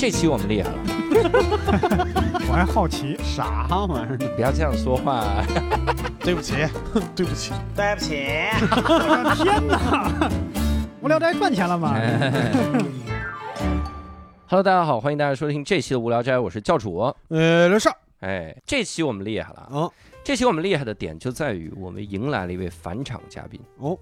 [0.00, 0.78] 这期我们厉害了，
[2.48, 4.16] 我还好奇，啥玩意儿？
[4.34, 5.44] 不要这样说话。
[6.24, 6.54] 对不起，
[7.14, 8.14] 对不起，对不起，
[8.62, 10.30] 我的天哪！
[11.02, 11.94] 无聊斋赚钱了吗
[14.48, 17.14] ？Hello，大家好，欢迎大家收听这期的无聊斋，我是教主。
[17.28, 19.68] 呃，刘少，哎，这期我们厉害了啊！
[19.70, 19.92] 哦，
[20.24, 23.60] 这期我们厉害的点就在于我们迎来了一位返场嘉宾。
[23.76, 23.98] 哦，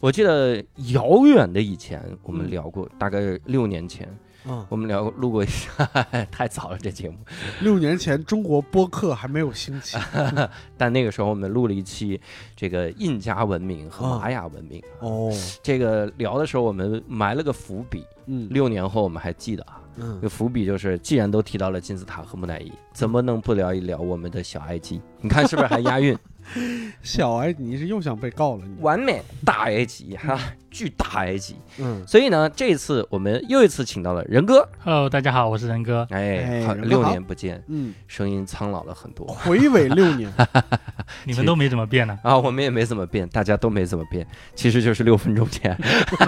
[0.00, 0.64] 我记得
[0.94, 4.08] 遥远的以前我们嗯聊过，大概六年前
[4.46, 5.70] 嗯，我们聊过录过一下，
[6.30, 7.16] 太早了这节目。
[7.60, 9.96] 六年前中国播客还没有兴起，
[10.76, 12.20] 但那个时候我们录了一期
[12.56, 14.82] 这个印加文明和哦玛雅文明。
[15.00, 19.78] 哦，这个聊的时候我们埋了个伏笔，嗯六年后我们还记得啊。
[19.94, 25.02] 这嗯个，伏笔就是，既然都提到了金字塔和木乃伊，怎么能不聊一聊我们的小埃及？
[25.20, 26.18] 你看是不是还押韵？
[27.02, 30.40] 小埃及是又想被告了你，完美大埃及哈，
[30.72, 31.56] 巨大埃及。
[31.78, 34.66] 嗯，所以呢，这次我们又一次请到了仁哥。
[34.82, 36.06] Hello，大家好，我是仁哥。
[36.10, 40.32] 哎，好，六年不见，嗯，声音苍老了很多回尾六年，
[41.24, 42.18] 你们都没怎么变呢。
[42.24, 42.36] 啊。
[42.36, 45.78] 我们也没怎么变，大家都没怎么变，其实就是六分钟前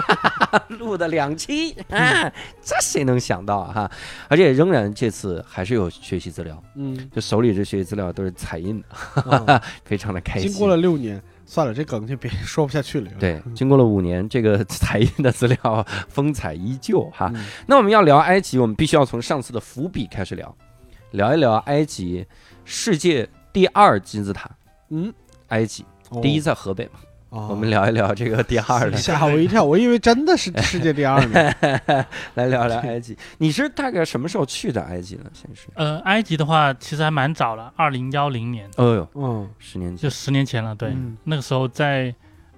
[0.79, 3.73] 录的两期啊，这谁能想到啊？
[3.73, 3.91] 哈，
[4.29, 10.49] 而且仍然这次还是有学习资料，嗯，就手里这学习资料都是彩印的，啊非常的开心。
[10.49, 13.11] 经过了六年，算了，这梗就别 说不下去了。
[13.19, 17.31] 对，经过了五年，这个彩印的资料风采依旧哈。
[17.35, 20.55] 嗯，那我们要聊埃及，我们必须要从上次的伏笔开始聊，
[21.11, 22.25] 聊一聊埃及
[22.63, 24.49] 世界第二金字塔。
[24.89, 25.13] 嗯，
[25.49, 26.99] 埃及哦第一在河北嘛，
[27.35, 27.47] 哦。
[27.49, 31.53] 我们聊一聊这个第二的，吓我一跳，我以为真的是世界第二呢。
[32.35, 33.17] 来聊聊埃及。
[33.37, 35.23] 你是大概什么时候去的埃及呢？
[35.33, 39.97] 先是，呃，埃及的话其实还蛮早了，二零幺零年，哦呦，嗯，十年前。
[39.97, 40.73] 就，十年前了。
[40.73, 41.17] 对，嗯。
[41.23, 42.13] 那个时候在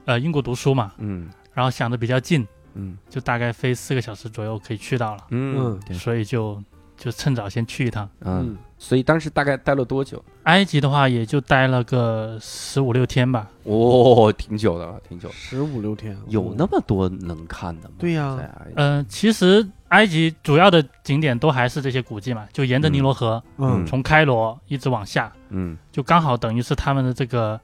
[0.05, 1.29] 呃英国读书嘛，嗯。
[1.53, 2.97] 然后想的比较近，嗯。
[3.09, 6.61] 就大概飞四个小时左右可以去到了，嗯嗯，所以就
[6.95, 8.07] 就趁早先去一趟。
[8.21, 10.23] 嗯，嗯，所以当时大概待了多久？
[10.43, 13.49] 埃及的话也就待了个十五六天吧。
[13.63, 15.29] 哦，挺久的了，挺久。
[15.31, 17.95] 十五六天，有那么多能看的吗？
[17.97, 27.59] 对呀在埃及，呃，其实埃及主要的景点都还是这些古迹嘛，就沿着尼罗河，嗯从开罗一直往下，嗯就刚好等于是他们的这个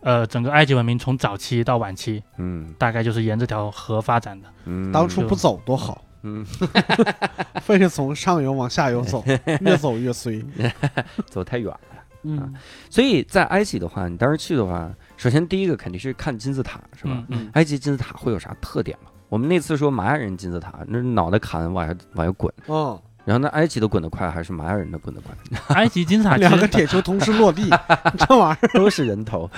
[0.00, 4.48] 呃整个埃及文明从早期到晚期，嗯大概就是沿这条河发展的。
[4.64, 6.13] 嗯，当初不走多好，嗯
[7.62, 9.22] 非是从上游往下游走，
[9.60, 10.42] 越走越衰。
[11.30, 11.80] 走太远了。
[12.26, 12.54] 嗯
[12.88, 17.12] 所以在埃及的话，你当时去的话，首先第一个肯定是看金字塔，是吧？
[17.12, 19.10] 嗯嗯，埃及金字塔会有啥特点吗？
[19.28, 25.34] 我们那次说玛雅人金字塔，那脑袋砍往下往下滚，哦，然后那埃及的滚得快还是玛雅人的滚得快？
[25.76, 27.68] 埃及金字塔两个铁球同时落地，
[28.26, 29.50] 这玩意儿，都是人头。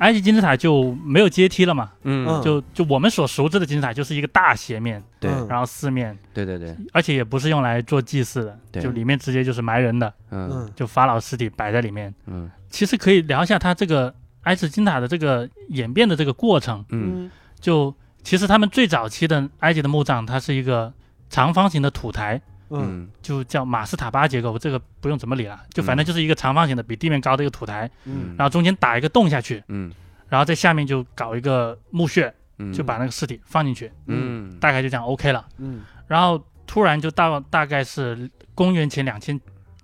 [0.00, 2.42] 埃及金字塔就没有阶梯了嘛，嗯，嗯。
[2.42, 5.30] 就就我们所熟知的金字塔就是一个大斜面，对。
[5.30, 5.46] 嗯。
[5.48, 8.82] 然后四面，对对对，而且也不是用来做祭祀的，对。
[8.82, 10.50] 就里面直接就是埋人的，嗯。
[10.52, 12.12] 嗯就法老尸体摆在里面。
[12.26, 12.50] 嗯。
[12.70, 16.84] 其实可以聊一下它这个埃及金字塔的这个演变的这个过程。
[16.90, 17.30] 嗯。
[17.60, 20.92] 就其实他们最早期的埃及的墓葬，它是一个
[21.28, 23.02] 长方形的土台，嗯。
[23.02, 28.34] 嗯就叫马斯塔巴结构，这个不用怎么理了，就反正就是一个长方形的，比地面高的一个土台，嗯。
[28.38, 29.92] 然后中间打一个洞下去，嗯。
[30.28, 34.56] 然后在下面就搞一个墓穴，嗯，就把那个尸体放进去，嗯。
[34.58, 35.46] 大概就这样 OK 了。
[35.58, 35.82] 嗯。
[36.06, 39.38] 然后突然就到大概是公元前两千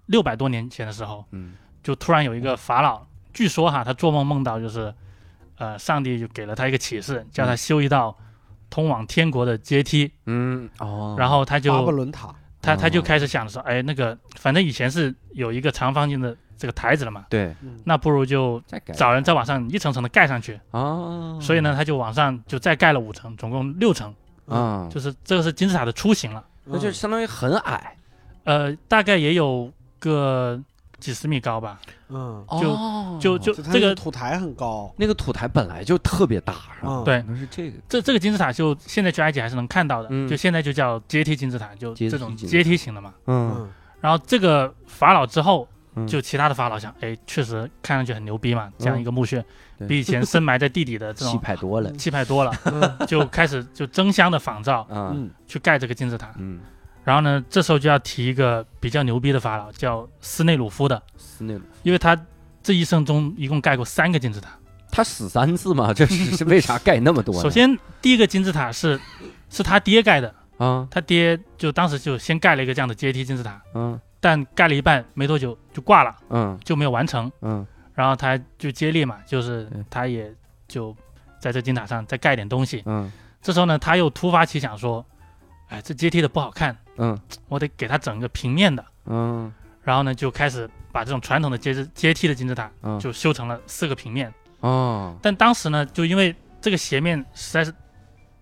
[0.06, 1.54] 六百多年前的时候，嗯。
[1.82, 4.92] 就突然有一个法老，据说哈，他做梦梦到就是，
[5.56, 8.16] 呃，上帝就给了他一个启示，叫他修一道
[8.68, 10.68] 通往天国的阶梯，嗯。
[10.78, 12.34] 哦，然后他就伦塔，
[12.66, 13.02] 他他就哦。
[13.02, 17.54] 开始想说，哎，那个反正以前是有一个长方形的这个台子了嘛，对。
[17.62, 17.78] 嗯。
[17.84, 18.60] 那不如就
[18.94, 24.12] 找人再往上一层层的盖上去，啊，所以呢，他就往上就再盖了五层，总共六层，
[24.46, 27.96] 啊，就是这个是金字塔的雏形了，那就相当于很矮，
[28.44, 30.60] 呃，大概也有个
[30.98, 33.18] 几十米高吧，嗯，就哦。
[33.20, 36.88] 就就这个土台很高，那个土台本来就特别大，是吧？
[36.88, 37.04] 嗯。
[37.04, 43.14] 对那是这个，这这个金字塔就现在去埃及还是能看到的，嗯就现在就叫阶梯金字塔，就这种阶梯型的嘛。
[43.26, 43.70] 嗯嗯。
[44.00, 49.44] 然后这个法老之后，嗯就其他的法老想，哎，确实看上去很牛逼嘛，这样一个墓穴，
[49.88, 52.96] 比以前深埋在地底的这种气种派多了气派多了，嗯。
[53.06, 55.30] 就开始就争相的仿造啊，嗯。
[55.46, 56.32] 去盖这个金字塔。
[56.38, 56.60] 嗯，
[57.06, 62.18] 然后呢，这时候就要提一个比较牛逼的法老，叫斯内鲁夫的，斯内鲁，因为他
[62.64, 64.50] 这一生中一共盖过三个金字塔。
[64.90, 67.42] 他死三次嘛，这是是为啥盖那么多呢？
[67.44, 69.00] 首先，第一个金字塔是
[69.48, 76.58] 是他爹盖的，啊，他爹就当时就先盖了一个这样的阶梯金字塔，嗯但盖了一半没多久就挂了，嗯。
[76.64, 77.30] 就没有完成。
[77.42, 77.64] 嗯。
[77.94, 80.34] 然后他就接力嘛，就是他也
[80.66, 80.96] 就
[81.38, 82.82] 在这金字塔上再盖点东西。
[82.86, 83.12] 嗯。
[83.40, 85.04] 这时候呢，他又突发奇想说
[85.68, 87.18] ：“哎，这阶梯的不好看，嗯。
[87.48, 88.84] 我得给它整个平面的。
[89.06, 89.52] 嗯。
[89.82, 94.32] 然后呢，就开始把这种传统的阶阶阶梯的金字塔嗯，就修成了四个平面。
[94.60, 97.72] 哦，但当时呢，就因为这个斜面实在是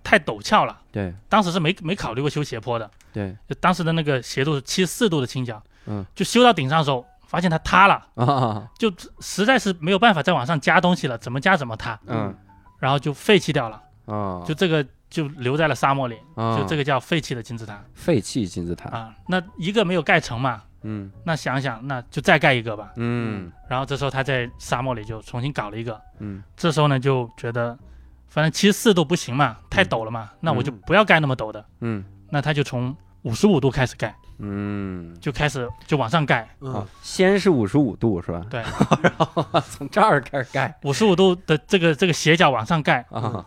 [0.02, 1.14] 太陡峭了，对。
[1.28, 2.90] 当时是没没考虑过修斜坡的。
[3.12, 3.36] 对。
[3.48, 8.90] 就当时的那个斜度是七十四度的倾角，嗯，就修到顶上的时候，发现它塌了，啊就
[9.20, 12.34] 实在是没有办法再往上加东西了，怎么加怎么塌，嗯。
[12.78, 16.58] 然后就废弃掉了，啊，就这个就留在了沙漠里，啊。
[16.58, 17.80] 就这个叫废弃的金字塔。
[17.94, 19.14] 废弃金字塔，啊。
[19.28, 21.10] 那一个没有盖成嘛，嗯。
[21.24, 22.90] 那想想那就再盖一个吧。
[22.96, 23.52] 嗯。
[23.68, 26.42] 然后这时候他在沙漠里就重新搞了一个，嗯。
[26.56, 27.78] 这时候呢就觉得，
[28.26, 32.04] 反正七十四度不行嘛，太陡了嘛，那我就嗯不要盖那么陡的，嗯。
[32.30, 38.44] 那他就从五十五度开始盖，嗯，就开始就往上盖，啊嗯，先是五十五度是吧？
[38.50, 38.60] 对，
[39.00, 40.76] 然后从这儿开始盖。
[40.82, 43.46] 五十五度的这个这个斜角往上盖，啊，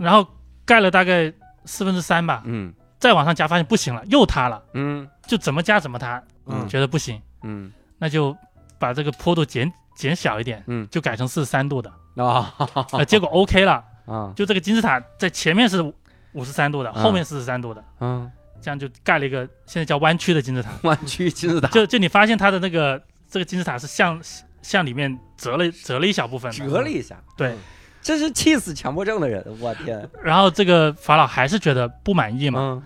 [0.00, 0.26] 然后
[0.72, 1.30] 盖了大概
[1.66, 2.72] 四分之三吧，嗯。
[2.98, 5.06] 再往上加发现不行了，又塌了，嗯。
[5.26, 6.66] 就怎么加怎么塌，嗯。
[6.66, 7.70] 觉得不行，嗯。
[7.98, 8.34] 那就
[8.78, 10.88] 把这个坡度减减小一点，嗯。
[10.90, 11.92] 就改成四十三度的，
[12.24, 12.54] 啊。
[12.92, 14.32] 呃，结果 OK 了，啊。
[14.34, 15.82] 就这个金字塔在前面是
[16.32, 18.30] 五十三度的，嗯后面四十三度的，嗯，
[18.62, 20.70] 这样就盖了一个现在叫弯曲的金字塔。
[20.88, 21.68] 弯曲金字塔。
[21.76, 24.18] 就就你发现它的那个这个金字塔是向
[24.62, 27.54] 向里面折了折了一小部分，折了一下，对，
[28.02, 32.82] 这是气死强迫症的人，我天，然后这个法老还是觉得不满意嘛，嗯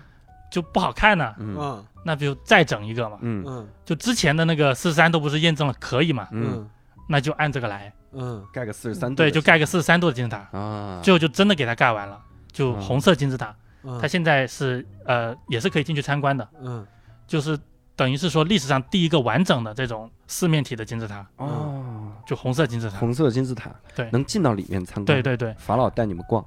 [0.49, 3.17] 就不好看呢，嗯嗯那不就再整一个嘛？
[3.21, 6.27] 嗯嗯就之前的那个四十三度不是验证了可以嘛？
[6.31, 6.69] 嗯，嗯
[7.09, 12.21] 那就按这个来，嗯盖个四十三度，对，就盖个四十三度的金字塔，啊，最后就真的给它盖完了，
[12.51, 13.53] 就嗯红色金字塔，
[13.83, 16.85] 嗯，它现在是呃也是可以进去参观的，嗯
[17.25, 17.59] 就是
[17.97, 24.07] 等于是说历史上第一个完整的这种四面体的金字塔，哦，就红色金字塔，红色金字塔，对。
[24.11, 26.45] 能进到里面参观，对，对对，法老带你们逛。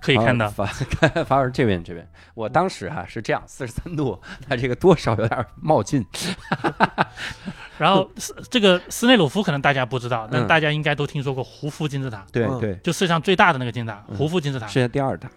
[0.00, 0.46] 可以看到。
[0.46, 4.16] 啊，法看 法尔这边这边，我当时哈、是这样，四十三度，
[4.48, 6.06] 它这个多少有点冒进，
[7.76, 10.46] 然后斯这个斯内鲁夫可能大家不知道，但嗯。
[10.46, 12.30] 大家应该都听说过胡夫金字塔，嗯。
[12.30, 12.60] 对。
[12.60, 14.16] 对，就世界上最大的那个金字塔，嗯。
[14.16, 14.68] 胡夫金字塔。
[14.68, 15.28] 世界第二大，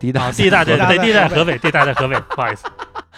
[0.00, 2.64] 第一大啊，第一大对第一大对，第一大在河北，第一大在河北，不好意思。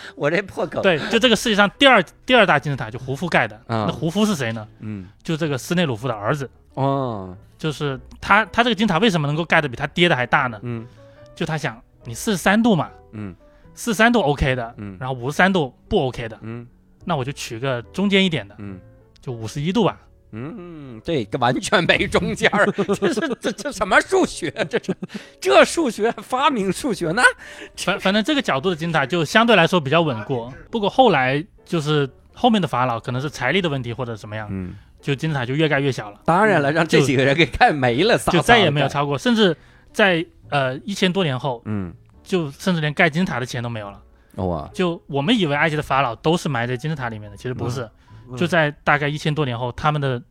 [0.16, 3.56] 我这破梗，，对，就这个世界上第二第二大金字塔就胡夫盖的。
[3.66, 4.66] 啊那胡夫是谁呢？
[4.80, 8.44] 嗯，就这个斯内鲁夫的儿子，哦，就是他。
[8.46, 10.58] 他这个金字塔为什么能够盖的比他爹的还大呢？
[10.62, 10.86] 嗯
[11.34, 13.34] 就他想，你四十三度嘛，嗯
[13.74, 16.66] 四十三度 OK 的，嗯然后五十三度不 OK 的，嗯
[17.04, 18.80] 那我就取个中间一点的，嗯
[19.20, 19.98] 就五十一度吧。
[20.30, 24.50] 嗯，这个完全没中间儿，这是这这什么数学？
[24.68, 24.94] 这是
[25.40, 27.22] 这数学发明数学呢？
[27.76, 30.52] 反反正这个角度的金字塔就相对来说比较稳固。
[30.70, 39.56] 不过后来就是后面的法老可能是财力的问题或者怎么样，嗯，就金字塔就越盖越小了，当然了，让这几个人给盖没了，仨就再也没有超过，甚至
[39.92, 44.02] 在呃一千多年后，嗯，就甚至连盖金字塔的钱都没有了。
[44.36, 47.90] 哇，就我们以为埃及的法老都是埋在金字塔里面的，其实不是，嗯
[48.36, 50.22] 就在大概一千多年后，他们的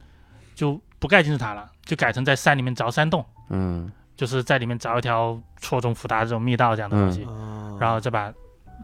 [0.55, 3.91] 就不盖金字塔了，就改成在山里面凿山洞，嗯。
[4.15, 8.33] 就是在里面凿一条错综复杂这种密道这样的东西，啊然后再把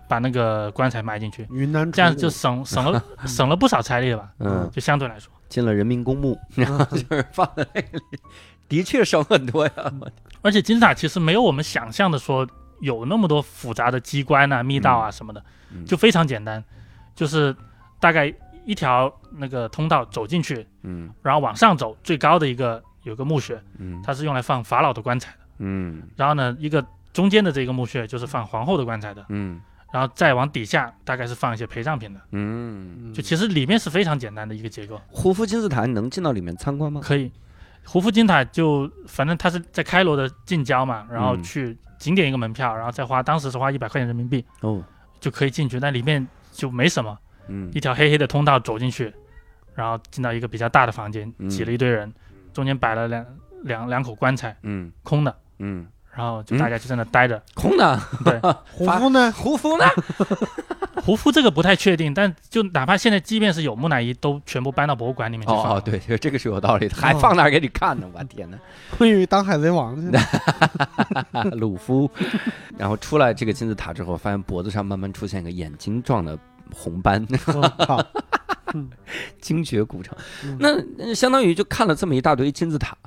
[0.08, 4.30] 把那个棺材埋进去，云南这样就省省了 省了不少财力了吧？
[4.38, 8.20] 嗯，就相对来说，进了人民公墓，然后就是放在那里，
[8.70, 9.74] 的确省很多呀。
[10.44, 12.48] 而且金字塔其实没有我们想象的说
[12.82, 15.44] 有那么多复杂的机关啊、密道啊什么的，
[15.74, 16.64] 嗯就非常简单，
[17.16, 17.56] 就是
[18.00, 18.32] 大概
[18.66, 21.10] 一条那个通道走进去，嗯。
[21.22, 24.02] 然后往上走，最高的一个有个墓穴，嗯。
[24.04, 25.38] 它是用来放法老的棺材的。
[25.60, 26.04] 嗯。
[26.16, 29.62] 然后呢，一个中间的这个墓穴就是放皇后的棺材的，嗯。
[29.92, 32.20] 然后再往底下大概是放一些陪葬品的。
[32.32, 37.00] 嗯，就其实里面是非常简单的一个结构，胡夫金字塔，能进到里面参观吗？
[37.04, 37.32] 可以。
[37.86, 44.84] 胡夫金塔就反正它是在开罗的近郊嘛，然后嗯去景点一个门票，然后再花当时是花一百块钱人民币哦，
[45.20, 47.16] 就可以进去，但里面就没什么，
[47.48, 49.14] 嗯一条黑黑的通道走进去，
[49.76, 52.12] 然后进到一个比较大的房间，嗯挤了一堆人，
[52.54, 53.26] 中间摆了两
[53.64, 57.42] 两两口棺材，嗯空的，嗯，然后就大家就在那待着。
[57.56, 58.00] 空的。
[58.24, 58.40] 对，
[58.72, 59.32] 胡夫呢？
[59.32, 59.86] 胡夫呢？
[61.04, 65.74] 胡夫这个不太确定，但就哪怕现在即便是有木乃伊，都全部搬到博物馆里面去放。
[65.74, 68.58] 哦哦，对，这个是有道理的，还放那儿给你看呢，我天哪！
[69.00, 70.22] 我以为当海贼王去了。
[71.58, 72.10] 鲁夫，
[72.78, 76.38] 然后出来这个金字塔之后，发现脖子上慢慢出现一个眼睛状的
[76.74, 78.06] 红斑， 我靠！
[79.40, 80.18] 精绝古城。
[80.44, 82.98] 嗯那那相当于就看了这么一大堆金字塔，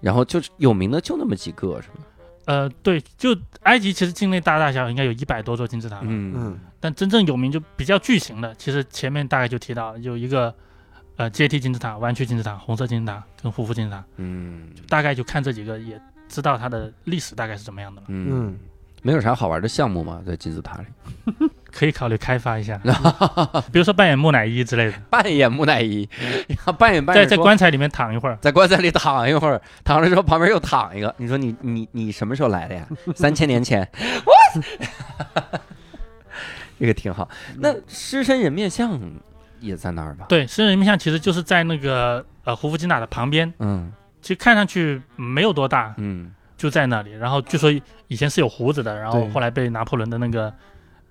[0.00, 1.94] 然后就是有名的就那么几个，是吧？
[2.46, 10.54] 呃，对，就埃及其实境内大大小小应该有一百多座金字塔吧，嗯嗯但真正有名就比较巨型的，其实前面大概就提到有一个
[11.16, 18.06] 呃阶梯金字塔、弯曲金字塔、红色金字塔跟胡夫金字塔，嗯大概就看这几个也知道它的历史大概是怎么样的了。
[18.08, 18.58] 嗯，嗯，
[19.02, 20.22] 没有啥好玩的项目吗？
[20.24, 20.86] 在金字塔里？
[21.70, 22.78] 可以考虑开发一下，
[23.72, 26.08] 比如说扮演木乃伊之类的，扮演木乃伊，
[26.78, 28.36] 扮演扮在在棺材里面躺一会儿。
[28.40, 32.86] 在棺材里躺一会儿，躺了之后旁边又躺一个，你说你你你什么时候来的呀？
[33.14, 33.86] 三千年前，
[34.24, 34.32] 我
[36.78, 37.28] 这个挺好。
[37.58, 38.98] 那狮身人面像
[39.60, 40.26] 也在那儿吧？
[40.28, 43.92] 对，狮身人面像其实就是在那个呃胡夫金娜的旁边，嗯。
[44.20, 46.32] 其实看上去没有多大，嗯。
[46.56, 47.12] 就在那里。
[47.12, 47.70] 然后据说
[48.08, 50.52] 以前是有胡子的，然后后来被拿破仑的那个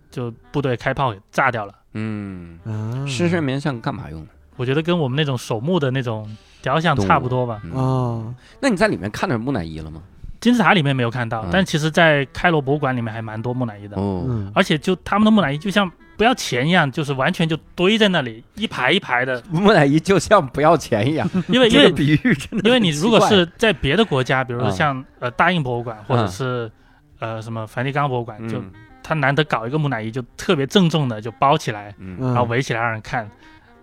[0.10, 1.74] 就部队开炮给炸掉了。
[1.94, 3.06] 嗯，啊。
[3.08, 4.22] 狮身人面像干嘛用？
[4.22, 4.28] 的？
[4.56, 6.28] 我觉得跟我们那种守墓的那种
[6.62, 7.62] 雕像差不多吧。
[7.64, 10.02] 嗯，啊，那你在里面看到木乃伊了吗？
[10.40, 11.50] 金字塔里面没有看到，嗯。
[11.52, 19.42] 但其实在开罗博物馆里面还蛮多木乃伊的，哦，嗯，而且就他们的木乃伊就像不要钱一样，就是完全就堆在那里，一排一排的。
[19.50, 24.72] 木乃伊就像不要钱一样， 因为因为比喻真的因为你如果是在别的国家，比如说嗯。
[24.72, 26.28] 像呃大英博物馆或者嗯。
[26.28, 26.72] 是
[27.20, 28.72] 呃什么梵蒂冈博物馆，就嗯
[29.08, 33.30] 他难得搞一个木乃伊，就特别郑重的就包起来，然后围起来让人看。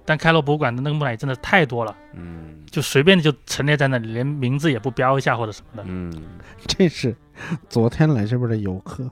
[0.06, 5.84] 但开罗博物馆的那个木乃伊真的太多了，嗯就随便的就陈列在那里，连名字也不标一下或者什么的。
[5.88, 6.12] 嗯，
[6.66, 7.16] 这是
[7.70, 9.08] 昨天来这边的游客，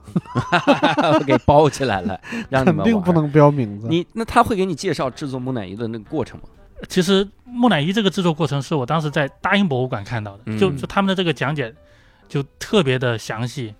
[1.25, 3.87] 给包起来了， 让你肯定不能标名字。
[3.87, 6.45] 你那他会给你介绍制作木乃伊的那个过程吗？
[6.87, 11.73] 其实木乃伊这个制作过程是我当时在大英博物馆看到的，嗯就就他们的这个讲解
[12.27, 13.75] 就特别的详细，嗯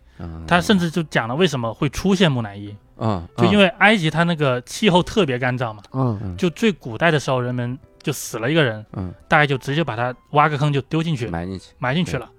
[0.47, 6.35] 他甚至就讲了为什么会出现木乃伊，嗯，就因为为埃及它那个气候特别干燥嘛，嗯。
[6.37, 9.13] 就最古代的时候人们就死了一个人，嗯。
[9.27, 12.29] 大概就直接把他挖个坑就丢进去埋进去，埋进去了，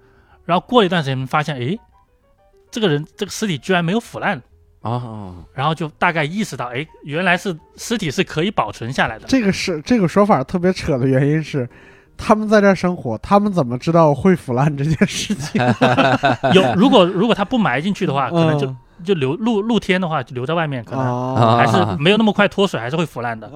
[0.45, 1.79] 然后过了一段时间发现，诶，
[2.71, 4.41] 这个人这个尸体居然没有腐烂，
[4.81, 9.25] 哦，然后就大概意识到，诶，原来是尸体是可以保存下来的。
[9.27, 11.67] 这个是这个说法特别扯的原因是，
[12.17, 15.61] 他们在这儿生活，他们怎么知道会腐烂这件事情？
[16.53, 23.49] 有如果如果他不埋进去的话，可能就嗯就留露露天的话，就留在外面，可能啊还是没有那么快脱水，还是会腐烂的。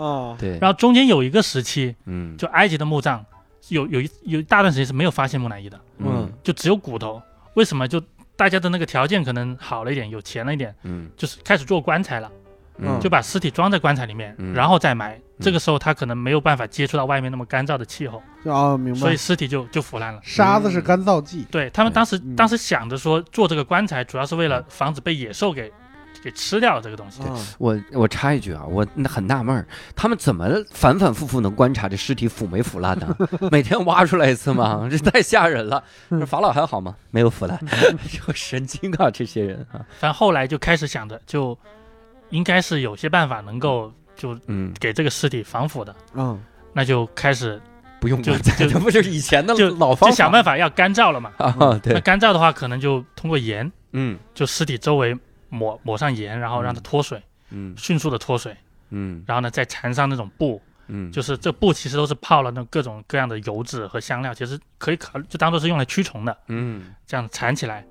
[0.59, 3.25] 然后中间有一个时期，嗯就埃及的墓葬
[3.69, 7.21] 有有一有一大段时间是没有发现木乃伊的，嗯就只有骨头。
[7.55, 7.87] 为什么？
[7.87, 8.01] 就
[8.35, 12.29] 大家的那个条件可能好了一点，有钱了一点，嗯就是开始做棺材了，
[12.77, 15.19] 嗯，就把尸体装在棺材里面，嗯然后再埋。
[15.39, 19.17] 这个时候他可能没有办法接触到外面那么干燥的气候，就啊，明白所以。
[19.17, 20.19] 尸体就就腐烂了。
[20.23, 25.71] 沙子是干燥剂，对他们当时嗯当时想着说做这个棺材，主要是为了防止被野兽给
[26.21, 27.21] 给吃掉这个东西。
[27.23, 29.65] 啊我我插一句啊，我很纳闷儿，
[29.95, 33.15] 他们怎么反反复复能观察这尸体腐没腐烂呢？
[33.51, 34.87] 每天挖出来一次吗？
[34.91, 35.83] 这 太吓人了。
[36.27, 36.95] 法老还好吗？
[37.11, 37.57] 没有腐烂，
[38.11, 41.57] 就神经啊，这些人啊，反正后来就开始想着，就
[42.29, 46.39] 应该是有些办法能够就嗯，给这个尸体防腐的，嗯。
[46.71, 47.59] 那就开始
[47.99, 51.31] 不用就棺材，就这不就是以前的就老方法就想办法要干燥了嘛。
[51.37, 51.55] 啊？
[51.59, 54.19] 那对，干燥的话，可能就通过盐，嗯。
[54.35, 55.17] 就尸体周围
[55.49, 57.73] 抹抹上盐，然后让它脱水，嗯。
[57.75, 58.55] 迅速的脱水，
[58.91, 59.23] 嗯。
[59.25, 66.93] 然后呢再缠上那种布，嗯，就是这布其实都是泡了那种各种各样的油脂和香料，其实可以考虑就当做是用来驱虫的，嗯。
[67.07, 67.83] 这样缠起来，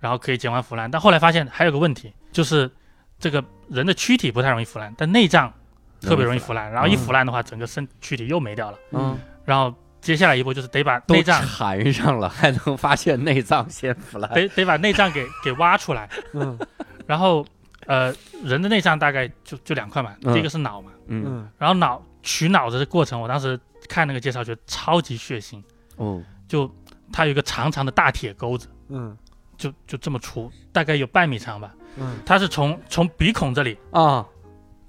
[0.00, 0.90] 然后可以减缓腐烂。
[0.90, 2.70] 但后来发现还有个问题，就是
[3.18, 5.52] 这个人的躯体不太容易腐烂，但内脏
[6.00, 8.78] 特别容易腐烂，然后一腐烂的话，整个身躯体又没掉了。
[8.92, 16.58] 嗯，然后接下来一步就是得把内脏缠上了，还能发现内脏先腐烂， 得得把内脏给 给挖出来，嗯。
[17.06, 17.46] 然后
[17.86, 18.12] 呃
[18.44, 20.34] 人的内脏大概就就两块嘛，嗯。
[20.34, 21.24] 第一个是脑嘛，嗯。
[21.26, 23.58] 嗯然后脑取脑子的过程，我当时
[23.88, 25.62] 看那个介绍觉得超级血腥，
[25.96, 26.70] 哦，就
[27.12, 29.16] 它有一个长长的大铁钩子，嗯。
[29.56, 32.18] 就就这么粗，大概有半米长吧，嗯。
[32.24, 34.26] 它是从从鼻孔这里啊，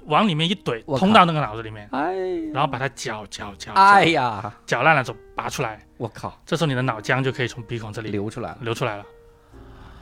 [0.05, 0.99] 往里面一怼，我靠。
[0.99, 2.15] 通到那个脑子里面，哎，
[2.53, 9.05] 然后把它搅搅搅，哎搅呀，搅烂了之后拔出来，我靠，这时候你的脑浆就可以从鼻孔这里流出来了，流出来了，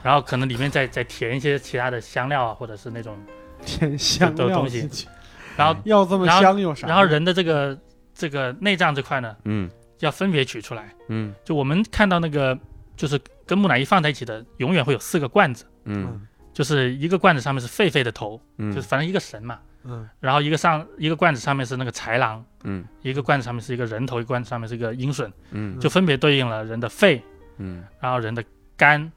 [0.02, 3.16] 然后可能里面再再填一些其他的香料啊，或者是那种，
[3.64, 4.80] 添香料都有东西。
[4.80, 5.08] 进去，
[5.56, 6.86] 然后要这么然后香有啥？
[6.86, 7.78] 然后人的这个
[8.14, 9.70] 这个内脏这块呢，嗯。
[10.00, 10.94] 要分别取出来。
[11.08, 11.34] 嗯。
[11.42, 12.56] 就我们看到那个
[12.98, 16.20] 就是跟木乃伊放在一起的，永远会有四个罐子，嗯
[16.56, 20.08] 就是一个罐子上面是狒狒的头，嗯，就是反正一个神嘛，嗯。
[20.20, 22.82] 然后一个上一个罐子上面是那个豺狼，嗯。
[23.02, 25.78] 一个罐子上面是一个人头，一个罐子上面是一个鹰隼，嗯。
[25.78, 27.22] 就分别对应了人的肺，
[27.58, 27.84] 嗯。
[28.00, 28.42] 然后人的
[28.74, 29.12] 肝，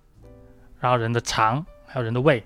[0.82, 2.46] 然后人的肠，还有人的胃。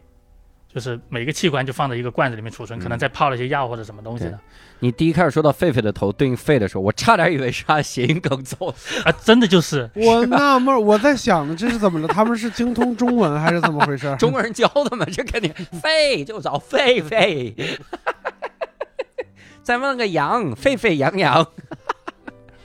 [0.74, 4.40] 就是每个器官就放在一个罐子里面储存，可能嗯再泡了一些药或者什么东西的
[4.80, 8.68] 你第一开始说到狒狒的头对应肺的时候，我差点以为是按谐音梗走。
[9.06, 12.08] 啊，真的就是我纳闷儿，我在想，这是怎么了？
[12.08, 14.14] 他们是精通中文还是怎么回事？
[14.18, 17.54] 中国人教的嘛，这肯定肺就找狒狒。
[19.62, 21.48] 再问个羊，沸沸扬扬。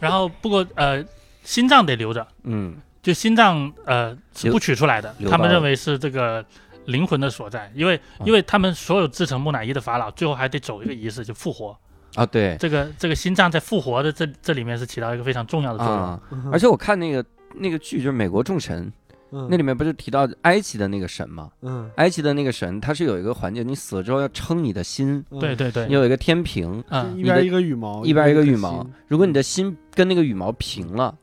[0.01, 1.05] 然后不过呃，
[1.45, 6.45] 心脏得留着，嗯就心脏呃是不取出来的留，他们认为是这个
[6.89, 11.77] 灵魂的所在，因为啊因为他们所有制成木乃伊的法老，最后还得走一个仪式，就复活。
[12.15, 12.57] 啊，对。
[12.59, 15.97] 这个这个心脏在复活的这这里面是起到一个非常重要的作用。
[15.97, 18.87] 啊，而且我看那个那个剧就是《美国众神》，
[19.31, 21.51] 那那里面不是提到埃及的那个神吗？
[21.61, 25.87] 嗯，埃及的那个神，它是有一个环节，你死了之后要称你的心，对对对。
[25.87, 27.19] 你，有一个天平，嗯。
[27.19, 28.87] 一边一个羽毛，一边一个羽毛。
[29.07, 31.15] 如果你的心跟那个羽毛平了，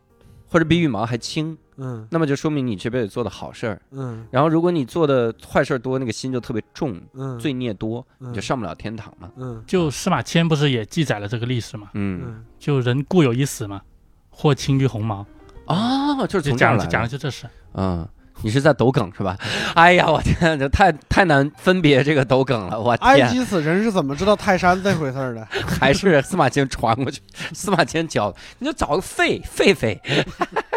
[0.48, 3.82] 或者比羽毛还轻，嗯那么就说明你这辈子做的好事儿。
[3.92, 9.32] 嗯然后如果你做的坏事儿多，那个心就特别重，嗯，罪孽多，嗯你就上不了天堂了。
[9.38, 11.90] 嗯就司马迁不是也记载了这个历史嘛？
[11.94, 13.82] 嗯，嗯就人固有一死嘛，
[14.30, 15.26] 或轻于鸿毛，
[15.66, 16.78] 啊，就是就讲。
[16.90, 17.48] 讲的就这事。
[17.74, 18.08] 嗯，
[18.42, 19.38] 你是在抖梗是吧？
[19.76, 25.46] 哎呀，我天，这太太难分别这个抖梗了，我天，埃及死人是怎么知道泰山这回事儿的？
[25.80, 27.22] 还是司马迁传过去，
[27.54, 30.00] 司马迁教的，你就找个狒狒狒，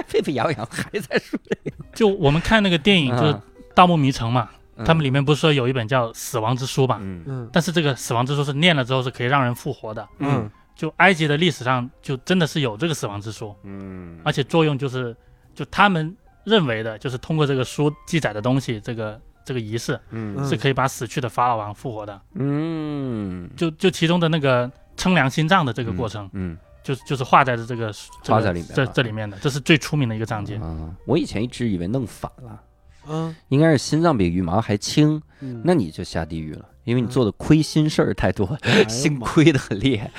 [0.07, 3.43] 沸沸扬扬还在说这个， 就我们看那个电影，就是《嗯
[3.75, 6.99] 盗墓迷城》嘛，嗯他们里面不是说有一本叫《死亡之书》嘛？
[7.03, 10.07] 嗯嗯但是这个死亡之书是念了之后是可以让人复活的。
[10.21, 15.15] 嗯就埃及的历史上就真的是有这个死亡之书，嗯而且作用就是，
[15.53, 20.47] 就他们认为的，就是通过这个书记载的东西，这个这个仪式嗯。
[20.49, 22.21] 是可以把死去的法老王复活的。
[22.35, 27.93] 嗯，就就其中的那个称量心脏的这个过程，嗯就是就是画在这个这个
[28.25, 30.57] 画在里面这这里面的，这是最出名的一个章节。
[30.57, 32.63] 啊，我以前一直以为弄反了，
[33.09, 33.37] 嗯。
[33.49, 40.11] 应该是心脏比羽毛还轻，嗯，那你就下地狱了，因为你做的亏心事儿太多，心亏的很厉害。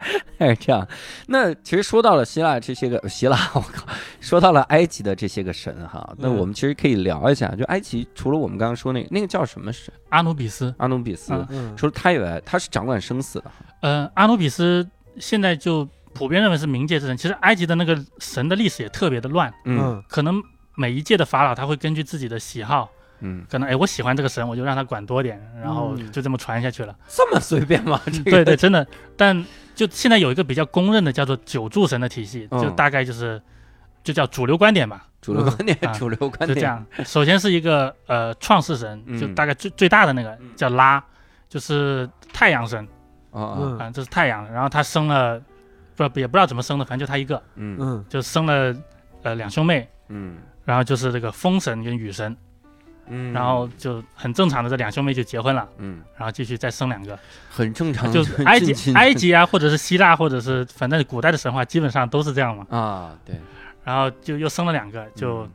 [0.38, 0.86] 是这样，
[1.26, 3.86] 那其实说到了希腊这些个希腊， 我靠，
[4.20, 11.32] 说到了埃及的这些个神哈，那嗯我们其实可以聊一下，就埃及除了我们刚刚说那个那个叫什么神，阿努比斯，阿努比斯，
[11.76, 13.50] 除了他以外，他是掌管生死的，
[13.82, 14.88] 呃，阿努比斯
[15.18, 17.16] 现在就普遍认为是冥界之神。
[17.16, 20.42] 其实埃及的那个神的历史也特别的乱，嗯嗯可能
[20.76, 22.90] 每一届的法老他会根据自己的喜好，
[23.20, 26.10] 嗯，可能哎我喜欢这个神，我就让他管多点，然后嗯。
[26.10, 26.96] 就这么传下去了。
[27.08, 28.00] 这么随便吗？
[28.06, 28.30] 这个。
[28.30, 28.86] 对对，真的。
[29.16, 32.60] 但就现在有一个比较公认的叫做九柱神的体系，嗯。
[32.62, 33.40] 就大概就是
[34.02, 36.84] 就叫主流观点吧，主流观点，啊主流观点，就这样。
[37.04, 39.18] 首先是一个呃创世神，嗯。
[39.18, 40.50] 就大概最最大的那个嗯。
[40.56, 41.02] 叫拉，
[41.48, 42.86] 就是太阳神。
[43.30, 43.78] 啊啊，嗯。
[43.78, 44.50] 啊，这是太阳。
[44.52, 45.40] 然后他生了，
[45.94, 47.76] 不也不知道怎么生的，反正就他一个，嗯。
[47.78, 48.04] 嗯。
[48.08, 48.74] 就生了
[49.22, 50.38] 呃两兄妹，嗯。
[50.64, 52.36] 然后就是这个风神跟雨神，
[53.10, 57.18] 嗯，然后就很正常的这两兄妹就结婚了，嗯，然后继续再生两个，
[57.50, 62.66] 很正常，就埃及埃及啊，或者是希腊，或者是反正古代的神话基本上都是这样嘛。
[62.70, 63.38] 啊，对，
[63.84, 65.46] 然后就又生了两个，就、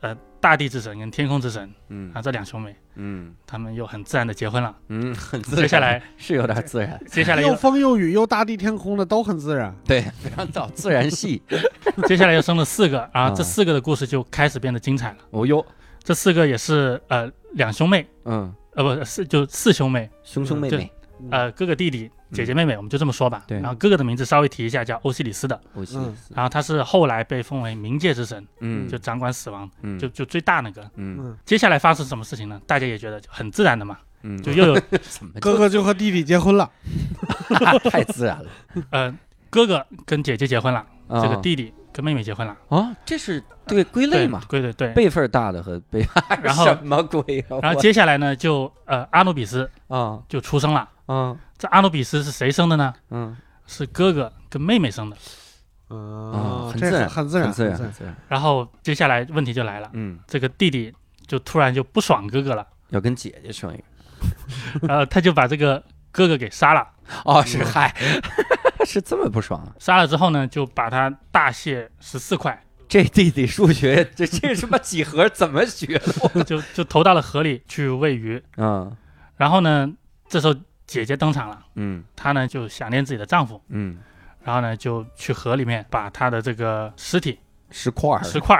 [0.00, 2.12] 呃大地之神跟天空之神嗯。
[2.14, 3.34] 啊这两兄妹，嗯。
[3.44, 4.72] 他们又很自然的结婚了。
[4.86, 9.74] 嗯，很自然，接下来是有点自然，接下来又风又雨又大地天空的都很自然。
[9.84, 11.42] 对，非常早，自然系。
[12.06, 13.34] 接下来又生了四个，然后啊。
[13.34, 15.16] 这四个的故事就开始变得精彩了。
[15.30, 15.66] 哦哟，
[16.02, 20.90] 这四个也是呃两兄妹，嗯，呃不是就四兄妹，兄兄妹妹，
[21.30, 23.44] 呃哥哥弟弟姐姐妹妹，我们就这么说吧。
[23.46, 23.58] 对。
[23.60, 29.98] 然后哥哥的名字稍微提一下，叫欧西里斯的，欧西嗯里斯，然后他是后来被封为冥界之神，嗯，就掌管死亡，嗯。
[29.98, 30.82] 就就最大那个。
[30.96, 31.16] 嗯。
[31.20, 32.60] 嗯，接下来发生什么事情呢？
[32.66, 34.80] 大家也觉得很自然的嘛，嗯，就又有
[35.40, 36.70] 哥哥就和弟弟结婚了。
[37.48, 38.50] 就 太自然了，
[38.90, 39.18] 嗯
[39.50, 41.22] 哥哥跟姐姐结婚了，啊。
[41.22, 44.92] 这个弟弟跟妹妹结婚了，啊，这是对归类嘛，对对对。
[44.92, 46.06] 辈分大的和辈，
[46.40, 47.58] 然后什么鬼啊？
[47.60, 50.88] 然后接下来呢，就呃阿努比斯我啊就出生了。
[51.06, 52.94] 啊这阿努比斯是谁生的呢？
[53.10, 55.16] 嗯是哥哥跟妹妹生的。
[55.90, 60.94] 嗯很自然很自然，很自然，很很自然，然后接下来问题就来了，嗯，这个弟弟
[61.26, 65.82] 就突然就不爽哥哥了，要跟姐姐生一个，然后他就把这个
[66.12, 66.86] 哥哥给杀了。
[67.24, 67.92] 哦，是嗨，
[68.88, 69.74] 是这么不爽啊？
[69.78, 75.98] 杀了之后呢，就把他大卸十四块，这弟弟数学这这什么几何怎么学
[76.32, 76.42] 的？
[76.44, 78.42] 就就投到了河里去喂鱼。
[78.56, 78.96] 嗯
[79.36, 79.88] 然后呢，
[80.28, 80.54] 这时候
[80.86, 83.98] 姐姐登场了，嗯她呢就想念自己的丈夫，嗯，
[84.42, 87.38] 然后呢就去河里面把他的这个尸体
[87.70, 88.58] 石块石块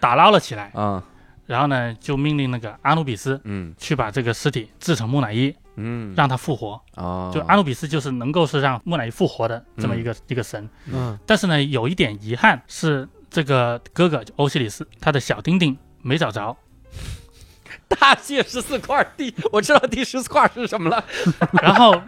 [0.00, 1.02] 打捞了起来，嗯，
[1.44, 6.80] 然后呢就命令那个阿努比斯嗯去把这个尸体制成木乃伊，嗯，让他复活。
[6.96, 10.68] 哦，就阿努比斯就是能够是让木乃伊复活的这么一个、一个神。
[10.86, 16.56] 嗯但是呢，有一点遗憾是这个哥哥就欧西里斯他的小丁丁没找着，
[17.88, 21.04] 大卸十四块地，我知道第十四块是什么了。
[21.62, 22.00] 然后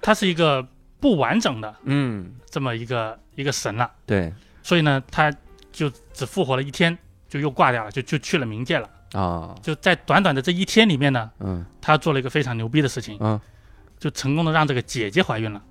[0.00, 0.66] 他是一个
[1.00, 5.32] 不完整的嗯，这么一个一个神了，对所以呢，他
[5.72, 6.96] 就只复活了一天，
[7.28, 8.88] 就又挂掉了，就就去了冥界了。
[9.12, 13.40] 啊，就在短短的这一天里面呢，嗯他做了一个非常牛逼的事情，嗯，
[13.98, 15.62] 就成功的让这个姐姐怀孕了。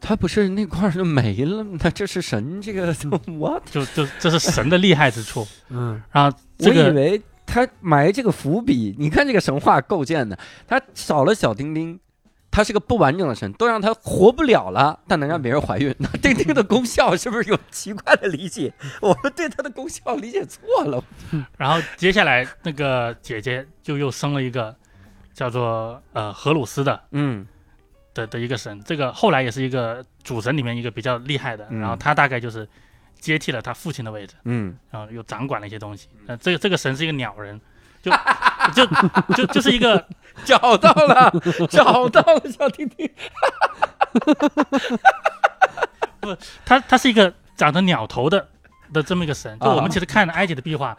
[0.00, 1.78] 他不是那块儿就没了吗？
[1.82, 2.94] 那这是神这个
[3.38, 5.46] 我就就这是神的厉害之处。
[5.70, 11.98] 嗯然后这个我以为他埋这个伏笔，你看这个神话构建的，他少了小丁丁。
[12.58, 15.94] 他是个不完整的神，都让他活不了了，但能让别人怀孕。
[16.00, 18.74] 那丁丁的功效是不是有奇怪的理解？
[19.00, 21.00] 我们对它的功效理解错了。
[21.56, 24.74] 然后接下来那个姐姐就又生了一个
[25.32, 27.46] 叫做呃荷鲁斯的嗯
[28.12, 32.68] 的的一个神，这个后来也是一个主神里面一个比较厉害的，嗯然后他大概就是
[33.20, 36.08] 接替了他父亲的位置，嗯然后又掌管了一些东西。
[36.26, 37.60] 呃，这个这个神是一个鸟人，
[38.02, 38.10] 就
[38.74, 38.86] 就
[39.34, 40.04] 就就是一个
[40.44, 41.32] 找到了，
[41.70, 43.08] 找到了小丁丁。
[46.64, 48.46] 他他是一个长着鸟头的
[48.92, 49.58] 的这么一个神。
[49.58, 50.96] 就啊我们其实看埃及的壁画，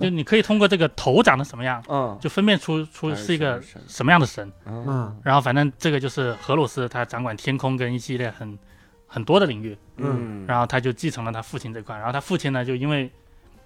[0.00, 4.50] 就你可以通过这个头长得什么样，嗯，就分辨出出是一个什么样的神。
[4.66, 8.58] 嗯嗯然后反正这个就是荷鲁斯，他掌管天空跟一系列很
[9.06, 13.10] 很多的领域，嗯然后他就继承了他父亲这块，然后他父亲呢就因为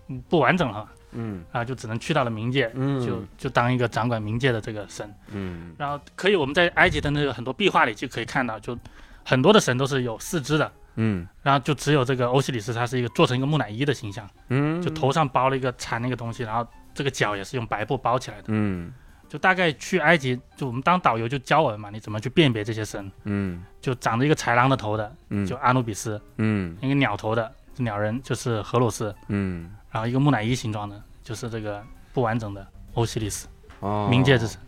[0.09, 1.44] 嗯不完整了嘛，嗯。
[1.50, 3.05] 然后就只能去到了冥界，嗯。
[3.05, 5.12] 就就当一个掌管冥界的这个神。
[5.33, 5.74] 嗯。
[5.79, 8.79] 然后可以我们在埃及的那个很多壁画里就可以看到，就
[9.24, 11.27] 很多的神都是有四肢的，嗯。
[11.42, 18.44] 然后就只有这个欧西里斯，他是一个做成一个木乃伊的形象，嗯，就头上包了一个缠那个东西，然后这个脚也是用白布包起来的。
[18.48, 18.92] 嗯。
[19.27, 23.11] 就大概去埃及，就我们当导游就教我们嘛，你怎么去辨别这些神。
[23.24, 23.64] 嗯。
[23.81, 25.44] 就长着一个豺狼的头的，嗯。
[25.44, 26.77] 就阿努比斯；嗯。
[26.81, 31.81] 一个鸟头的鸟人就是荷鲁斯，嗯然后一个木乃伊形状的，就是这个
[32.13, 33.47] 不完整的欧西里斯，
[33.79, 34.61] 哦，冥界之神。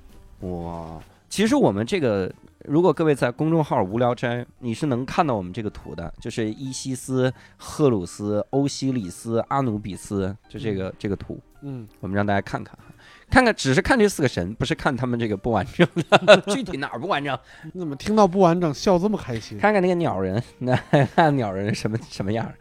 [0.43, 2.33] 哇，其实我们这个，
[2.65, 12.79] 如果各位在公众号“无聊斋”，你是能看到我们这个图的，就是伊西斯、赫鲁斯、欧西里斯、阿努比斯，就这个这个图，嗯，我们让大家看看，
[13.29, 17.37] 看看，只是看这四个神，不是看他们这个不完整的， 具体哪儿不完整，
[17.73, 19.59] 你怎么听到不完整笑这么开心？
[19.59, 20.77] 看看那个鸟人，那
[21.17, 22.55] 看鸟人什么什么样儿。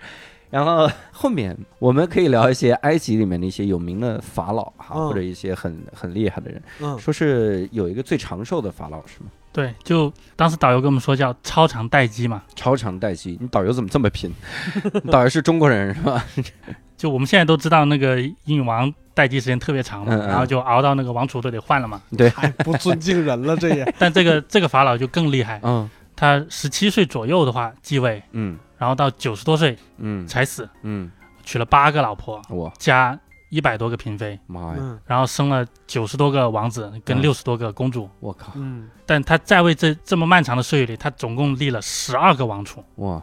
[0.55, 9.25] 然后 后面我们可以聊一些埃及里面的一些有名的法老哈，嗯或者一些很很厉害的人，嗯说是有一个最长寿的法老是吗？
[9.51, 14.31] 对，就当时导游跟我们说叫超长待机嘛，超长待机，你导游怎么这么拼？
[15.03, 16.23] 你导游是中国人是吧？
[16.95, 22.01] 就我们现在都知道那个英语王待机时间特别长嘛，嗯嗯然后就熬到那个王储都得换了嘛。
[22.17, 23.93] 对，太不尊敬人了，这也。
[23.99, 30.27] 但这个这个法老就更厉害，嗯他十七岁左右的话继位，嗯然后到九十多岁嗯。
[30.27, 31.11] 才死，嗯，
[31.43, 32.71] 娶了八个老婆，哇。
[32.77, 33.17] 加
[33.49, 34.99] 一百多个嫔妃，妈呀，嗯。
[35.05, 37.21] 然后生了九十多个王子跟嗯。
[37.21, 38.09] 六十多个公主。
[38.19, 43.21] 我靠，嗯，但他在位这这么漫长的岁月里，他总共立了十二个王储，哇，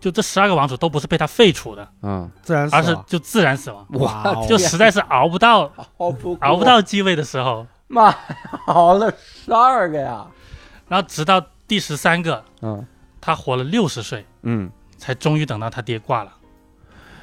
[0.00, 2.82] 就这十二个王储都不是被他废除的，嗯，自然死了。
[2.82, 4.22] 而是就自然死亡，哇。
[4.24, 8.14] 哦，就实在是熬不到 熬不熬不，到继位的时候，妈，
[8.66, 10.26] 熬了十二个呀，
[10.88, 12.84] 然后直到第十三个，嗯。
[13.24, 14.68] 他活了六十岁，嗯，
[15.02, 16.32] 才终于等到他爹挂了。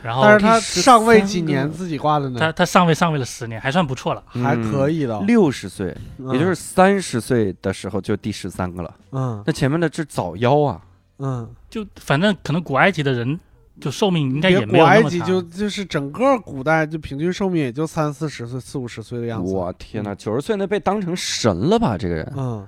[0.03, 4.21] 然后但是他上位几年自己挂的呢，他他上位上位了十年，还算不错了。
[4.27, 10.81] 还可以的，六十岁，嗯也就是三十岁的时候就第十三个了，嗯那前面的这早夭啊，
[11.19, 13.39] 嗯，就反正可能古埃及的人
[13.81, 15.03] 就寿命应该也别古埃。
[15.03, 19.53] 及就就是整个古代就平均寿命也就三四十岁、四五十岁的样子。
[19.53, 21.97] 我天哪，九十岁那被当成神了吧？
[21.97, 22.65] 这个人，嗯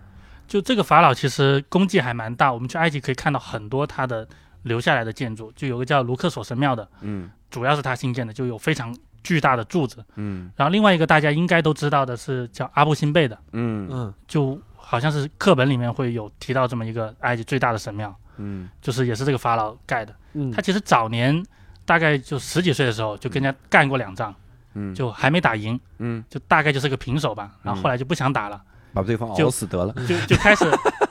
[0.49, 4.27] 就这个法老其实功绩还蛮大，我们去埃及可以看到很多他的
[4.63, 7.29] 留下来的建筑，就有个叫卢克索神庙的，嗯。
[7.49, 10.03] 主要是他新建的，就有非常巨大的柱子。
[10.15, 10.51] 嗯。
[10.55, 13.87] 然后另外一个大家应该都知道的是叫阿布辛贝的，嗯。
[13.91, 14.13] 嗯。
[14.27, 18.69] 就好像是课本里面会有提到这么一个埃及最大的神庙，嗯。
[18.81, 20.15] 就是也是这个法老盖的。
[20.33, 21.43] 嗯，他其实早年
[21.83, 24.33] 大概就十几岁的时候就跟人家干过两仗，
[24.75, 27.51] 嗯，就还没打赢，嗯，就大概就是个平手吧。
[27.61, 28.61] 然后后来就不想打了，
[28.93, 30.65] 把对方就熬死得了，就就开始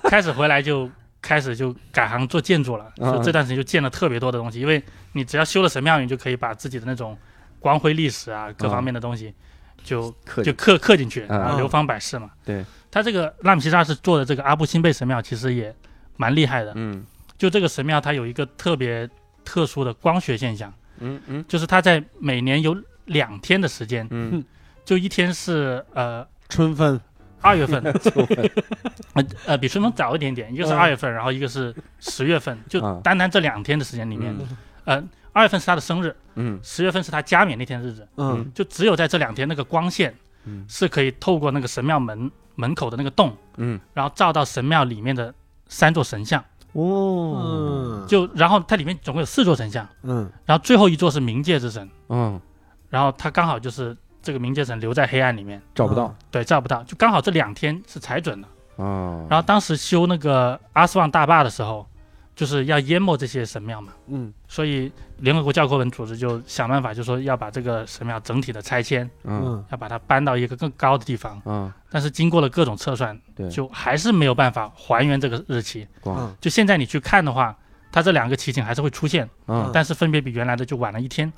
[0.04, 0.88] 开始回来就
[1.22, 2.92] 开始就改行做建筑了。
[2.98, 7.16] 嗯就这段时间就建了特别多的东西，因为你只要修了神庙，你就可以把自己的那种
[7.58, 9.34] 光辉历史啊各方面的东西
[9.82, 12.30] 就就刻刻进去，嗯然后流芳百世嘛。
[12.44, 15.74] 对，他这个拉姆西沙是做的这个阿布辛贝神庙，其实也
[16.16, 16.72] 蛮厉害的。
[16.74, 17.04] 嗯。
[17.38, 19.08] 就这个神庙，它有一个特别
[19.46, 21.42] 特殊的光学现象，嗯嗯。
[21.48, 24.44] 就是它在每年有两天的时间，嗯，
[24.84, 27.00] 就一天是呃春分，
[27.40, 27.82] 二月份，
[29.14, 30.78] 呃呃比春风早一点点，一个是嗯。
[30.78, 33.00] 二月份，然后一个是十月份，就嗯。
[33.02, 34.48] 单单这两天的时间里面，嗯。
[34.84, 36.58] 呃二月份是他的生日，嗯。
[36.62, 38.50] 十月份是他加冕那天日子，嗯。
[38.54, 40.64] 就只有在这两天那个光线嗯。
[40.68, 43.80] 是可以透过那个神庙门门口的那个洞，嗯。
[43.94, 45.32] 然后照到神庙里面的
[45.68, 50.30] 三座神像，哦，嗯，就然后它里面总共有四座神像，嗯。
[50.44, 52.40] 然后最后一座是冥界之神，嗯，
[52.88, 56.14] 然后它刚好就是这个冥界神留在黑暗里面，找不到。
[56.30, 58.48] 对，找不到，就刚好这两天是踩准的。
[58.82, 61.86] 啊，然后当时修那个阿斯旺大坝的时候，
[62.34, 63.92] 就是要淹没这些神庙嘛。
[64.06, 64.32] 嗯。
[64.48, 69.42] 所以联合国教科文组织就想办法，就说要把这个神庙整体的拆迁，嗯。
[69.44, 69.64] 嗯。
[69.70, 71.40] 要把它搬到一个更高的地方。
[71.44, 75.86] 嗯，但是经过了各种测算，对，就还是没有办法还原这个日期。
[76.06, 76.34] 嗯。
[76.40, 77.54] 就现在你去看的话，
[77.92, 79.70] 它这两个奇景还是会出现，嗯。
[79.74, 81.30] 但是分别比原来的就晚了一天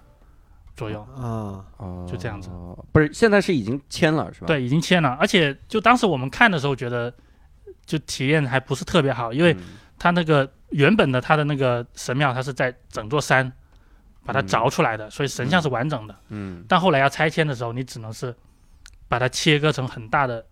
[0.77, 1.01] 左右。
[1.17, 1.65] 啊。
[1.77, 2.51] 哦就这样子，
[2.93, 4.47] 不是现在是已经签了是吧？
[4.47, 7.13] 对，已经签了，而且就当时我们看的时候，觉得
[7.87, 9.61] 就体验还不是特别好，因为嗯。
[9.99, 13.53] 它那个原本的它的那个神庙，它是在整座山
[14.25, 16.17] 把它嗯凿出来的，所以神像是完整的。
[16.31, 16.65] 嗯。
[16.67, 18.35] 但后来要拆迁的时候，你只能是
[19.07, 20.43] 把它切割成很大的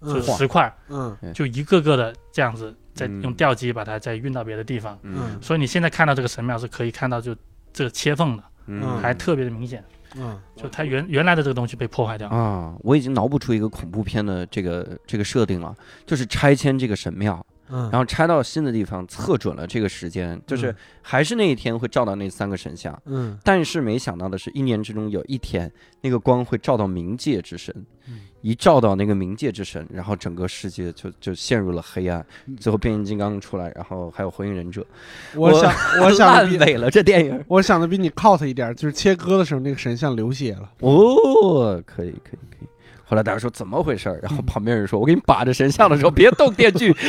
[0.00, 0.22] 就嗯。
[0.22, 1.16] 是石块，嗯。
[1.34, 4.96] 就一个个的这样子，再嗯用吊机把它再运到别的地方。
[5.02, 5.42] 嗯。
[5.42, 7.34] 所以你现在看到这个神庙是可以看到就
[7.72, 9.84] 这个切缝的，嗯，还特别的明显，
[10.16, 10.38] 嗯。
[10.56, 12.28] 就它原原来的这个东西被破坏掉。
[12.28, 15.74] 啊，我已经脑补出一个恐怖片的这个这个设定了，
[16.06, 22.98] 就是拆迁这个神庙，嗯，然后拆到新的地方，测准了这个时间，就是还是那一天会照到那三个神像。
[23.06, 23.38] 嗯。
[23.42, 27.74] 但是没想到的是，一年之中有一天，那个光会照到冥界之神。
[28.08, 32.22] 嗯，一照到那个冥界之神，然后整个世界就就陷入了黑暗。
[32.60, 34.86] 最后变形金刚出来，然后还有火影忍者，
[35.34, 37.42] 我想我想的比烂尾了这电影。
[37.48, 40.70] 我想的比你 cos 一点，就是切割的时候那个神像流血了。
[40.80, 42.66] 哦，可以可以可以。
[43.02, 44.20] 后来大家说怎么回事儿？
[44.22, 46.94] 然后旁边人说：“我给你把着神像的时候别动电锯。”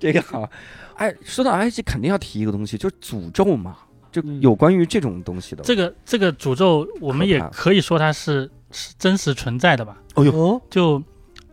[0.00, 0.50] 这个好。
[0.94, 3.76] 哎，说到埃及，肯定要提一个东西，就是诅咒嘛，
[4.14, 4.40] 就嗯。
[4.40, 5.64] 有关于这种东西的。
[5.64, 9.96] 这个这个诅咒，我们也可以说它是是真实存在的吧？
[10.14, 11.02] 哦呦，哦，就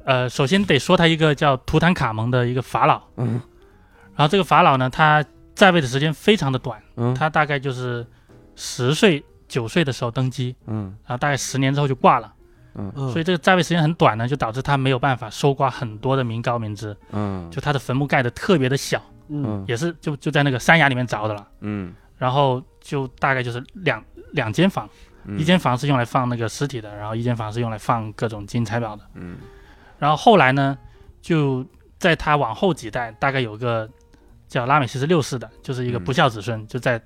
[0.06, 3.41] 呃，首先得说他一个叫图坦卡蒙的一个法老，嗯
[4.15, 5.24] 然后这个法老呢，他
[5.56, 8.06] 在位的时间非常的短，嗯他大概就是
[8.56, 12.34] 十岁九岁的时候登基，嗯然后大概十年之后就挂了，
[12.76, 19.45] 嗯嗯，所以这个在位时间很短呢，就导致他没有办法收刮很多的民膏民脂，嗯，就他的坟墓盖的特别的小，嗯。
[19.47, 19.65] 嗯。
[19.67, 24.88] 也是就就在那个山崖里面凿的了，嗯然后就大概就是两两间房，
[25.26, 25.40] 嗯。
[25.40, 29.04] 一间房是用来放那个尸体的，然后一间房是用来放各种金银财宝的。
[29.16, 29.38] 嗯。
[29.98, 30.78] 然后后来呢，
[31.20, 31.66] 就
[31.98, 33.90] 在他往后几代，大概有个
[34.48, 37.02] 叫拉美西斯六世的，就是一个嗯不孝子孙，就在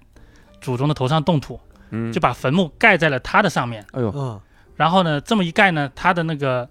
[0.59, 1.57] 祖宗的头上动土，
[1.91, 3.85] 嗯，就把坟墓盖在了他的上面。
[3.93, 4.11] 哎呦。
[4.13, 4.41] 嗯。
[4.75, 6.69] 然后呢，这么一盖呢，他的那个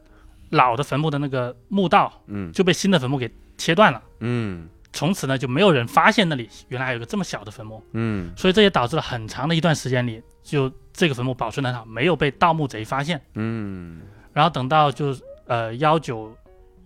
[0.50, 2.52] 老的坟墓的那个墓道嗯。
[2.52, 4.02] 就被新的坟墓给切断了。
[4.20, 13.20] 嗯从此呢，就没有人发现那里原来还有个这么小的坟墓，嗯所以这也导致了很长的一段时间里，就这个坟墓保存得很好，没有被盗墓贼发现。
[13.34, 14.02] 嗯
[14.32, 15.14] 然后等到就
[15.46, 16.34] 呃幺九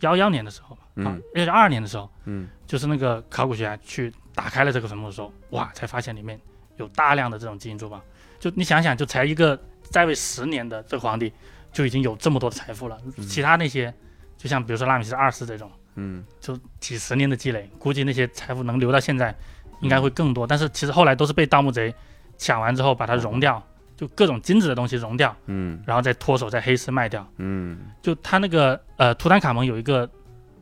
[0.00, 6.40] 幺幺年的时候吧，啊嗯，幺九二年的时候，嗯就是那个考古学家去打开了这个坟墓的时候，哇，才发现里面
[6.76, 8.00] 有大量的这种金银珠宝。
[8.40, 11.30] 就你想想，就才一个在位十年的这个皇帝，
[11.72, 12.98] 就已经有这么多的财富了。
[13.16, 13.92] 嗯其他那些，
[14.38, 19.34] 就像比如说拉米西斯二世这种，嗯就几十年的积累，估计那些财富能留到现在，
[19.80, 20.46] 应该会更多。
[20.46, 21.92] 但是其实后来都是被盗墓贼
[22.36, 23.60] 抢完之后把它熔掉，
[23.96, 27.26] 就各种金子的东西熔掉，嗯然后再脱手在黑市卖掉。
[27.38, 30.08] 嗯就他那个呃，图坦卡蒙有一个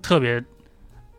[0.00, 0.42] 特别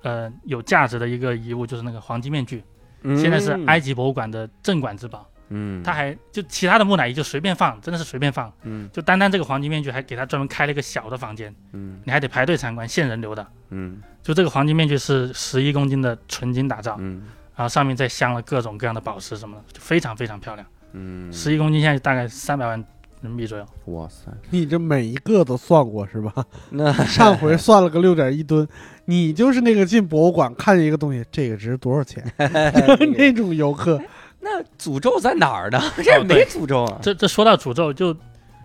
[0.01, 2.63] 呃有价值的一个遗物，就是那个黄金面具，
[3.03, 5.29] 嗯，现在是埃及博物馆的镇馆之宝。
[5.49, 8.51] 嗯，他还就其他的木乃伊就随便放，真的是随便放。
[8.63, 13.45] 嗯就单单这个黄金面具，还给他专门开了一个小的房间，嗯你还得排队参观，限人流的。
[13.69, 17.23] 嗯就这个黄金面具是十一公斤的纯金打造，嗯
[17.55, 20.67] 然后上面再镶了各种各样的宝石什么的，就非常非常漂亮。
[20.93, 22.77] 嗯，十一公斤现在大概三百万
[23.21, 23.65] 人民币左右。
[23.85, 26.45] 哇塞，你这每一个都算过是吧？
[26.69, 28.67] 那上回算了个六点一吨，
[29.05, 32.23] 你就是那个进博物馆看见一个东西，这个值多少钱？
[33.17, 33.99] 那种游客，
[34.39, 35.81] 那诅咒在哪儿呢？
[36.03, 36.99] 这没诅咒啊。
[37.01, 38.15] 这这说到诅咒，就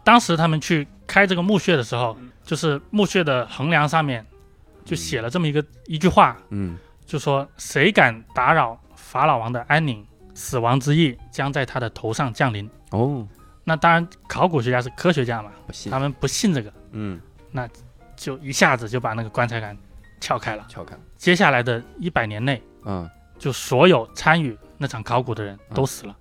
[0.04, 4.24] 当时他们去开这个墓穴的时候，就是墓穴的横梁上面
[4.84, 10.04] 就写了这么一个一句话，嗯就说谁敢打扰法老王的安宁，
[10.34, 12.68] 死亡之翼将在他的头上降临。
[12.90, 13.26] 哦，
[13.64, 17.68] 那当然，考古学家是科学家嘛，不信他，们不信这个，嗯，那
[18.16, 19.76] 就一下子就把那个棺材杆
[20.20, 20.64] 撬开了。
[20.68, 23.08] 撬开，接下来的一百年内，嗯，
[23.38, 26.14] 就所有参与那场考古的人都死了。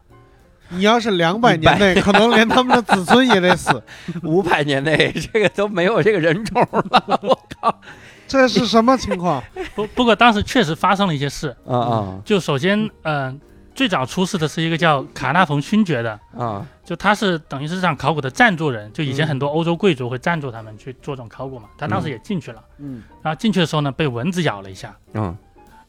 [0.69, 3.83] 你要是两百年内， 可能连他们的子孙也得死。
[4.23, 7.81] 五百年内这个都没有这个人种了， 我靠！
[8.25, 9.43] 这是什么情况？
[9.75, 13.37] 不不过当时确实发生了一些事，啊啊就首先，嗯、
[13.75, 16.65] 最早出事的是一个叫卡纳冯勋爵的，啊！
[16.85, 25.35] 就他是等于是这场考古的赞助人，就以前嗯很多欧洲贵族会赞助他们去做这种考古嘛，他当时也进去了，嗯然后进去的时候呢，被蚊子咬了一下，嗯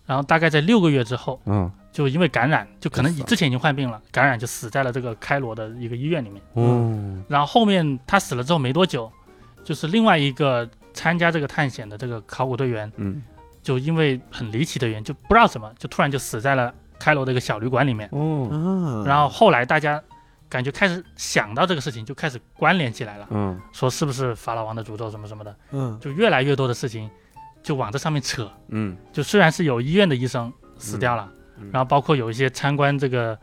[0.04, 6.42] 然后大概在六个月之后，嗯就因为感染，就可能就死了之前已经患病了，感染就死在了这个开罗的一个医院里面。
[6.55, 7.22] 嗯。
[7.28, 9.12] 然后后面他死了之后没多久，
[9.62, 13.22] 就是另外一个参加这个探险的这个考古队员，嗯。
[13.62, 18.09] 就因为很离奇的原因，就不知道什么，就突然就死在了开罗的一个小旅馆里面。
[18.11, 20.02] 哦，啊，然后后来大家
[20.48, 23.61] 感觉开始想到这个事情，就开始关联起来了，嗯。
[23.72, 25.96] 说是不是法老王的诅咒什么什么的，嗯。
[26.00, 27.09] 就越来越多的事情
[27.62, 28.50] 就往这上面扯。
[28.70, 28.96] 嗯。
[29.12, 33.38] 就虽然是有医院的医生死掉了，嗯然后包括有一些参观这个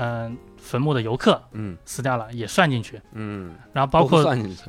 [0.00, 1.76] 嗯、坟墓的游客嗯。
[1.84, 4.24] 死掉了也算进去，嗯，然后包括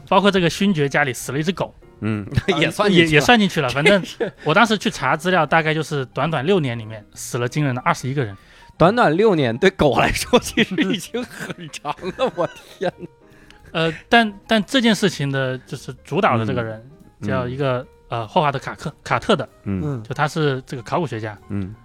[0.08, 2.25] 包括这个勋爵家里死了一只狗，嗯，
[2.60, 3.69] 也算也也算进去了。
[3.69, 4.02] 反正
[4.43, 8.36] 我当时去查资料，大概就是短短六年里面死了惊人的二十一个人。
[8.78, 12.32] 短短六年，对狗来说其实已经很长了。
[12.36, 12.47] 我
[12.80, 13.08] 天哪，
[13.73, 16.82] 呃，但但这件事情的就是主导的这个人、
[17.21, 20.04] 叫嗯一个呃霍华德卡克卡特的，嗯嗯。
[20.04, 21.75] 就他是这个考古学家，嗯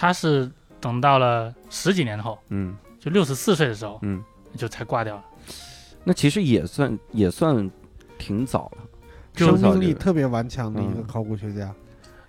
[0.00, 4.24] 他是等到了十几年后，嗯就六十四岁的时候嗯，
[4.56, 5.24] 就才挂掉了。
[6.04, 7.70] 那其实也算也算
[8.16, 8.82] 挺早了，
[9.34, 11.70] 生命力特别顽强的一个嗯考古学家。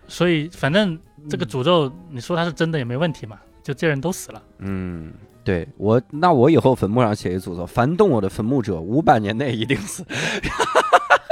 [0.06, 4.44] 所以反正这个嗯诅咒，你说他是真的也没问题嘛，就这人都死了。
[4.58, 5.14] 嗯。
[5.44, 10.06] 对我，那我以后坟墓上写一诅咒：凡动我的坟墓者，五百年内一定死，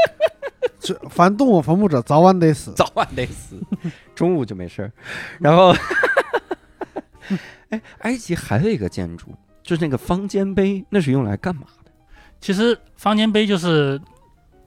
[0.80, 2.74] 这凡动我坟墓者，早晚得死。
[2.76, 3.56] 早晚得死，
[4.16, 4.92] 中午就没事儿。
[5.38, 5.76] 然后，
[7.70, 11.92] 哎，埃及还有一个建筑，就是那个方尖碑，那是用来干嘛的？
[12.40, 14.00] 其实方尖碑就是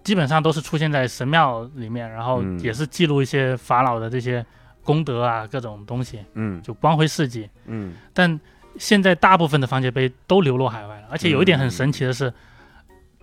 [0.05, 2.59] 基本上都是出现在神庙里面，然后嗯。
[2.61, 4.45] 也是记录一些法老的这些
[4.83, 6.61] 功德啊，各种东西，嗯。
[6.63, 7.49] 就光辉事迹。
[7.67, 7.95] 嗯。
[8.13, 8.41] 但
[8.79, 11.71] 现在大部分的方尖碑都流落海外了，而且有一点很嗯。
[11.71, 12.33] 神奇的是，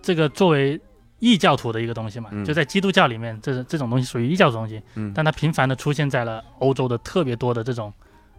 [0.02, 0.80] 这个作为
[1.18, 2.44] 异教徒的一个东西嘛，嗯。
[2.44, 5.12] 就在基督教里面，这这种东西属于异教徒东西，嗯。
[5.14, 7.92] 但它频繁的出现在了欧洲的特别多的这种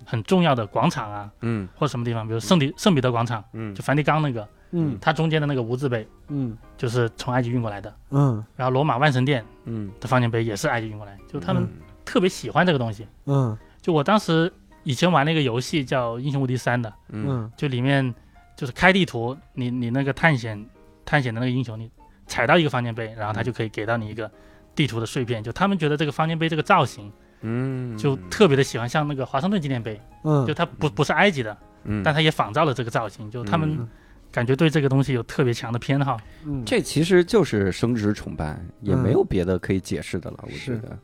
[0.06, 1.68] 很重要的广场啊，嗯。
[1.76, 3.74] 或什么地方，比如圣彼圣彼得广场，嗯。
[3.76, 4.98] 就梵蒂冈那个，嗯。
[5.02, 6.58] 它中间的那个无字碑嗯。
[6.78, 8.44] 就是从埃及运过来的，嗯。
[8.56, 11.70] 然后罗马万神殿嗯，的方尖碑也是埃及运过来，就他们嗯。
[12.04, 13.08] 特别喜欢这个东西。
[13.26, 13.58] 嗯。
[13.82, 14.52] 就我当时
[14.84, 17.26] 以前玩那个游戏叫《英雄无敌三》的，嗯。
[17.28, 17.52] 嗯。
[17.56, 18.14] 就里面
[18.56, 20.66] 就是开地图，你你那个探险
[21.06, 21.90] 探险的那个英雄，你
[22.28, 24.30] 踩到一个方尖碑，然后他就可以给到你一个
[24.74, 25.44] 地图的碎片。
[25.44, 27.12] 就他们觉得这个方尖碑这个造型
[27.42, 33.90] 嗯，就特别的喜欢，像那个华盛顿纪念碑，嗯，就它不不是埃及的，嗯，但它也仿造了这个造型，就他们嗯
[34.32, 36.18] 感觉对这个东西有特别强的偏好。
[36.46, 40.40] 嗯这其实就是生殖崇拜，也没有别的可以解释的了。
[40.44, 40.98] 我觉得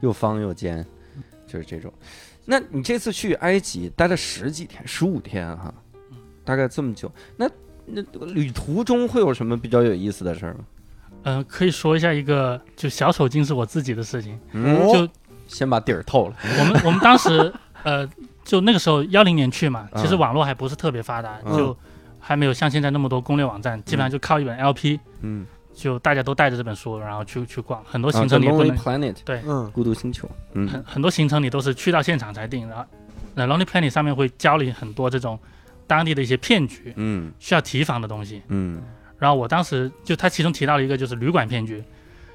[0.00, 0.84] 又方又尖，
[1.46, 1.92] 就是这种。
[2.44, 5.74] 那你这次去埃及待了十几天，十五天哈，
[6.44, 7.12] 大概这么久。
[7.36, 7.50] 那
[7.84, 10.60] 那旅途中会有什么比较有意思的事儿吗？
[11.24, 14.38] 嗯、可以说一下一个就小丑竟是我自己的事情。
[14.52, 15.10] 嗯，
[15.48, 16.36] 先把底儿透了。
[16.60, 18.08] 我们我们 当时呃，
[18.44, 20.18] 就那个时候幺零年去嘛，其实嗯。
[20.18, 21.56] 网络还不是特别发达，嗯。
[21.56, 21.76] 就
[22.20, 29.70] 还没有像现在那么多攻略网站，基本上就靠一本 LP，嗯，就大家都带着这本书，然后去去逛，很多啊行程你叫不能，Planet 嗯。
[29.72, 30.28] 孤独星球。
[30.52, 30.68] 嗯。
[30.68, 32.84] 很很多行程你都是去到现场才定，然后
[33.34, 35.38] 那 Lonely Planet 上面会教你很多这种
[35.86, 37.32] 当地的一些骗局，嗯。
[37.38, 38.42] 需要提防的东西。
[38.48, 38.82] 嗯。
[39.18, 41.82] 然后我当时就他其中提到了一个就是旅馆骗局，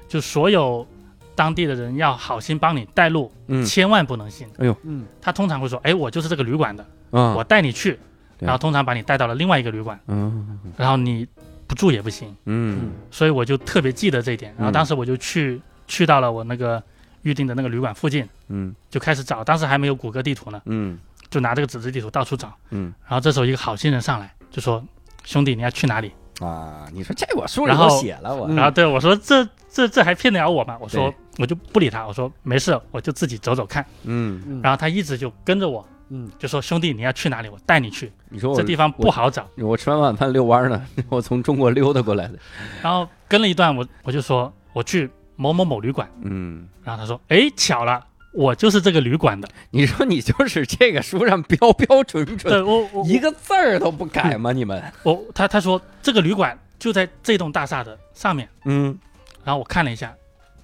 [0.08, 0.86] 就所有
[1.34, 3.64] 当地的人要好心帮你带路，嗯。
[3.64, 4.46] 千万不能信。
[4.58, 4.76] 哎呦。
[4.84, 5.04] 嗯。
[5.20, 7.98] 他通常会说，哎，我就是这个旅馆的，嗯，我带你去，
[8.38, 10.58] 然后通常把你带到了另外一个旅馆，嗯。
[10.76, 11.26] 然后你
[11.66, 12.92] 不住也不行，嗯。
[13.10, 14.54] 所以我就特别记得这一点。
[14.56, 16.82] 然后当时我就去去到了我那个
[17.22, 18.74] 预定的那个旅馆附近，嗯。
[18.90, 20.98] 就开始找，当时还没有谷歌地图呢，嗯。
[21.30, 22.52] 就拿这个纸质地图到处找。
[22.70, 22.92] 嗯。
[23.06, 24.84] 然后这时候一个好心人上来就说
[25.24, 26.12] ：“兄弟，你要去哪里？
[26.40, 28.46] 啊，你说这我书里然后都写了，我。
[28.48, 33.84] 嗯然后对我说：“这这这还骗得了我吗？”我说对：“我就不理他，我说没事，我就自己走走看。
[34.04, 37.48] 嗯，嗯”然后他一直就跟着我，嗯就说：“兄弟，你要去哪里？
[37.48, 38.12] 我带你去。
[38.28, 39.48] 你说我这地方不好找。
[39.56, 42.38] 我吃完晚饭遛弯儿呢， 我从中国溜达过来的。”
[42.82, 46.08] 然后跟了一段，我我就说：“我去某某某旅馆。
[46.22, 49.48] 嗯，”然后他说：“哎，巧了，我就是这个旅馆的。
[49.70, 54.52] 你说你就是这个书上标标准对准，我我一个字儿都不改吗？
[54.52, 54.80] 你们？
[55.02, 58.48] 我他他说这个旅馆就在这栋大厦的上面。
[58.66, 58.96] 嗯
[59.44, 60.14] 然后我看了一下，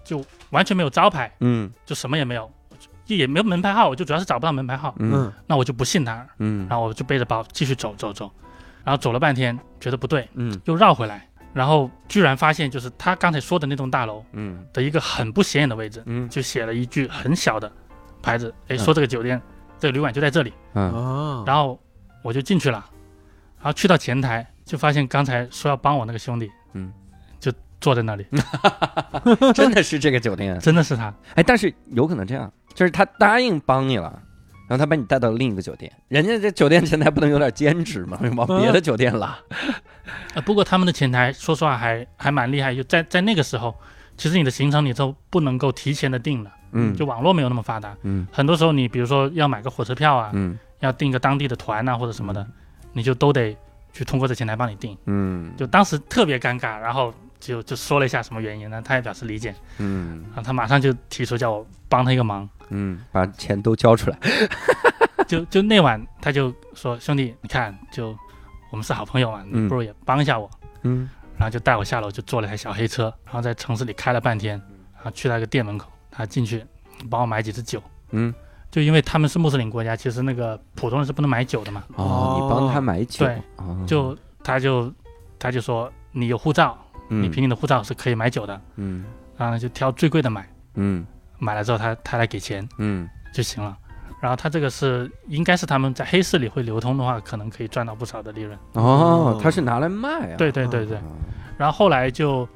[0.02, 1.70] 就完全没有招牌，嗯。
[1.84, 2.50] 就什么也没有，
[3.04, 5.12] 就也没有门牌号，我就主要是找不到门牌号，嗯。
[5.12, 5.32] 嗯。
[5.46, 6.66] 那我就不信他，嗯。
[6.68, 8.30] 然后我就背着包继续走走走，
[8.84, 10.61] 然后走了半天觉得不对，嗯。
[10.64, 14.64] 又绕回来，然后居然发现就是他刚才说的那栋大楼嗯。
[14.72, 16.28] 的一个很不显眼的位置，嗯。
[16.28, 17.70] 就写了一句很小的
[18.22, 19.40] 牌子，哎，嗯说这个酒店、
[19.78, 20.90] 这个旅馆就在这里，嗯。
[20.92, 21.80] 哦，然后
[22.22, 22.84] 我就进去了，
[23.59, 26.99] 然后去到前台就发现刚才说要帮我那个兄弟，嗯，就
[27.81, 28.26] 坐在那里，
[29.55, 30.59] 真的是这个酒店。
[30.61, 34.20] 真的是他，哎，但是有可能这样，就是他答应帮你了。
[34.68, 38.16] 然后他把你带到另一个酒店，人家这酒店前台不能有点兼职吗？
[38.37, 39.37] 往别的酒店拉。
[40.35, 43.74] 呃，不过他们的前台说实话还还蛮厉害，就在在那个时候，
[44.16, 52.47] 其实你的行程你都不能够提前的定的，嗯，就网络没有那么发达，嗯很多时候你比如说要买个火车票啊，嗯要订个当地的团啊或者什么的，
[52.93, 53.57] 你就都得
[53.93, 54.97] 去通过这前台帮你订。
[55.07, 60.22] 嗯，就当时特别尴尬，然后就就说了一下什么原因呢，他也表示理解，嗯。
[60.28, 64.18] 然后他马上就提出叫我帮他一个忙，嗯，把钱都交出来。
[65.26, 68.16] 就就那晚他就说兄弟，你看就
[68.70, 69.64] 我们是好朋友嘛，嗯。
[69.64, 70.49] 你不如也帮一下我，
[70.82, 71.09] 嗯。
[71.36, 74.61] 然后就带我下楼就坐了一台小黑车，然后在城市里开了半天，
[74.97, 76.62] 然后去到一个店门口，他进去
[77.09, 77.82] 帮我买几支酒。
[78.11, 78.34] 嗯，
[78.70, 84.14] 就因为他们是穆斯林国家，其实那个普通人是不能买酒的嘛，哦，你帮他买酒，对哦，就
[84.45, 84.93] 他就
[85.38, 86.76] 他就说你有护照，
[87.11, 89.04] 你凭你的护照是可以买酒的，嗯。
[89.36, 91.04] 然后呢就挑最贵的买，嗯。
[91.38, 93.08] 买了之后他他来给钱嗯。
[93.34, 93.76] 就行了。
[94.20, 98.58] 然后他这个是应该是他们在黑市里会流通的话，可能可以赚到不少的利润。
[98.72, 100.98] 哦，他是拿来卖啊，对对对对。
[100.98, 101.02] 哦，
[101.56, 102.46] 然后后来就，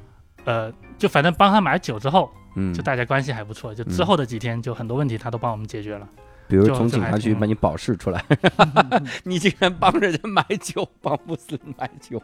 [0.43, 3.73] 呃，就反正帮他买酒之后，嗯，就大家关系还不错。
[3.73, 6.07] 就之后的几天，就很多问题他都帮我们解决了。
[6.47, 8.23] 比如就从警察局把你保释出来，
[9.25, 12.21] 你竟然帮人家买酒，帮穆斯林买酒，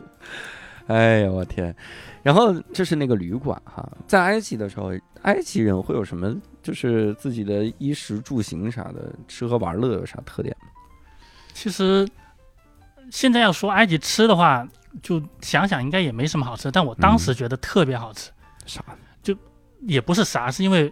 [0.88, 1.76] 哎呦，我天！
[2.24, 4.92] 然后这是那个旅馆哈，在埃及的时候，
[5.24, 6.36] 埃及人会有什么？
[6.62, 10.68] 就是自己的衣食住行啥的，吃喝玩乐有啥特点吗？
[11.54, 12.08] 其实
[13.10, 14.68] 现在要说埃及吃的话，
[15.02, 18.30] 就想想应该也没什么好吃，但我当时觉得特别好吃，
[18.66, 18.84] 啥？
[19.24, 19.36] 就
[19.82, 20.92] 也不是啥，是因为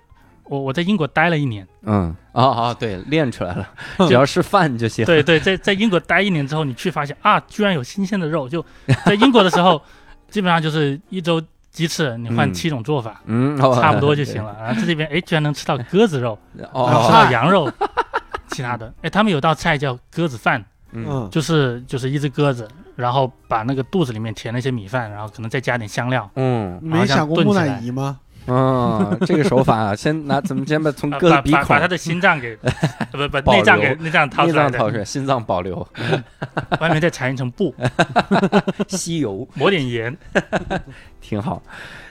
[0.49, 3.69] 我我在英国待了一年，嗯，哦哦，对，练出来了，
[4.07, 5.05] 只要是饭就行。
[5.05, 8.49] 对对，在在英国待一年之后，你去发现啊，居然有新鲜的肉。
[8.49, 8.65] 就
[9.05, 9.79] 在英国的时候，
[10.29, 11.41] 基本上就是一周
[11.71, 14.43] 鸡翅，你换嗯七种做法，嗯，哦差不多就行。
[14.43, 14.55] 了。
[14.59, 17.71] 然后在这边，哎，居然能吃到鸽子肉，对能吃哦，到羊肉，
[18.47, 28.19] 其他的，哎，他们有道菜叫鸽子饭，嗯嗯，就是就是一只鸽子，然后把那个肚子里面填了一些米饭，然后可能再加点香料，嗯没想过木乃伊吗？
[28.49, 32.55] 嗯，这个手法先拿怎么先把从把鸽子鼻孔把把把他的心脏给，
[33.11, 35.87] 不不内脏给内脏掏内出来内，脏掏出来，心脏保留，
[36.79, 37.73] 外面再缠一层布，
[38.89, 39.47] 吸油。
[39.53, 40.17] 抹点盐。
[41.21, 41.61] 挺好。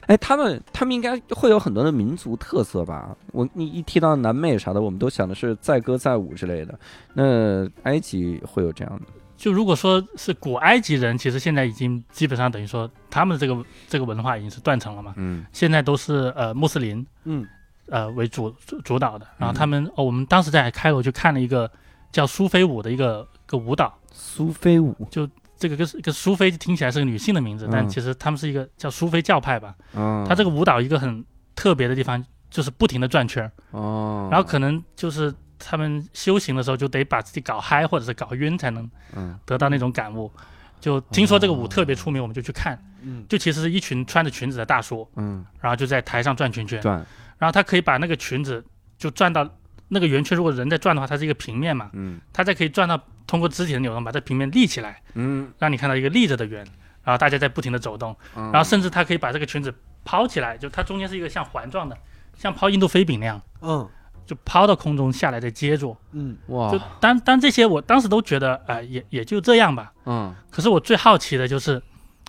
[0.06, 3.14] 哎，他们他们应该会有很多的民族特色吧？
[3.32, 6.78] 我你一提到南美啥的，我们都想的是载歌载舞之类的。
[7.12, 9.06] 那埃及会有这样的？
[9.38, 15.14] 就如果说是古埃及人，其实现在已经基本上等于说他们的这个这个文化已经是断层了嘛。
[15.16, 15.46] 嗯。
[15.52, 17.46] 现在都是呃穆斯林嗯。
[17.90, 21.70] 呃为主主主导的，然后嗯他们、哦，我们当时在开罗就看了一个
[22.12, 25.26] 叫苏菲舞的一个个舞蹈，苏菲舞，就
[25.56, 29.74] 这个跟跟苏菲听起来是个女性的名字，但嗯其实他们是一个叫苏菲教派吧。
[29.94, 31.24] 嗯，它这个舞蹈一个很
[31.54, 39.38] 特别的地方就是不停的转圈儿，哦，然后可能就是他们修行的时候就得把自己搞嗨或者是搞晕才能嗯。
[39.44, 40.32] 得到那种感悟。
[40.80, 42.78] 就听说这个舞特别出名，我们就去看。
[43.02, 43.24] 嗯。
[43.28, 45.44] 就其实是一群穿着裙子的大叔，嗯。
[45.60, 47.04] 然后就在台上转圈圈，转。
[47.38, 48.64] 然后他可以把那个裙子
[48.96, 49.48] 就转到
[49.88, 52.20] 那个圆圈，如果人在转的话，它是一个平面嘛，嗯。
[52.32, 56.64] 他再可以转到通过肢体的扭动把这平面立起来，嗯，让你看到一个立着的圆，
[57.04, 61.96] 然后大家在不停的走动，然然后甚至他可以把这个裙子抛起来，就它中间是一个像环状的，
[62.36, 63.88] 像抛印度飞饼那样，嗯
[64.28, 65.96] 就抛到空中下来再接住。
[66.12, 66.36] 嗯。
[66.48, 66.70] 哇。
[66.70, 69.92] 就当当这些我当时都觉得，呃，也也就这样吧。
[70.04, 70.32] 嗯。
[70.50, 71.82] 可是我最好奇的就是，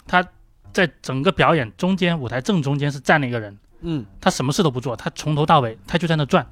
[0.08, 0.26] 他
[0.72, 6.46] 在整个表演中间，舞台正中间是站了一个人，嗯，他什么事都不做，他从头到尾他就在那转，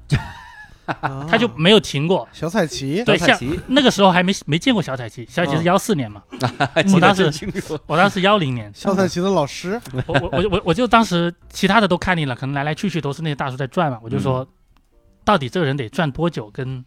[0.86, 0.96] 他
[1.30, 2.26] 他就没有停过。
[2.32, 3.60] 小彩旗，对，像小彩旗。
[3.68, 5.64] 那个时候还没没见过小彩旗，小彩旗是嗯。
[5.64, 6.22] 幺四年嘛，
[6.94, 7.30] 我当时。
[7.86, 14.46] 我当时幺零年，小彩旗的老师，我我我我我就当时其他的都看腻了，可能来来去去都是那些大叔在转嘛，我就说，
[15.28, 16.82] 到底这个人得转多久，跟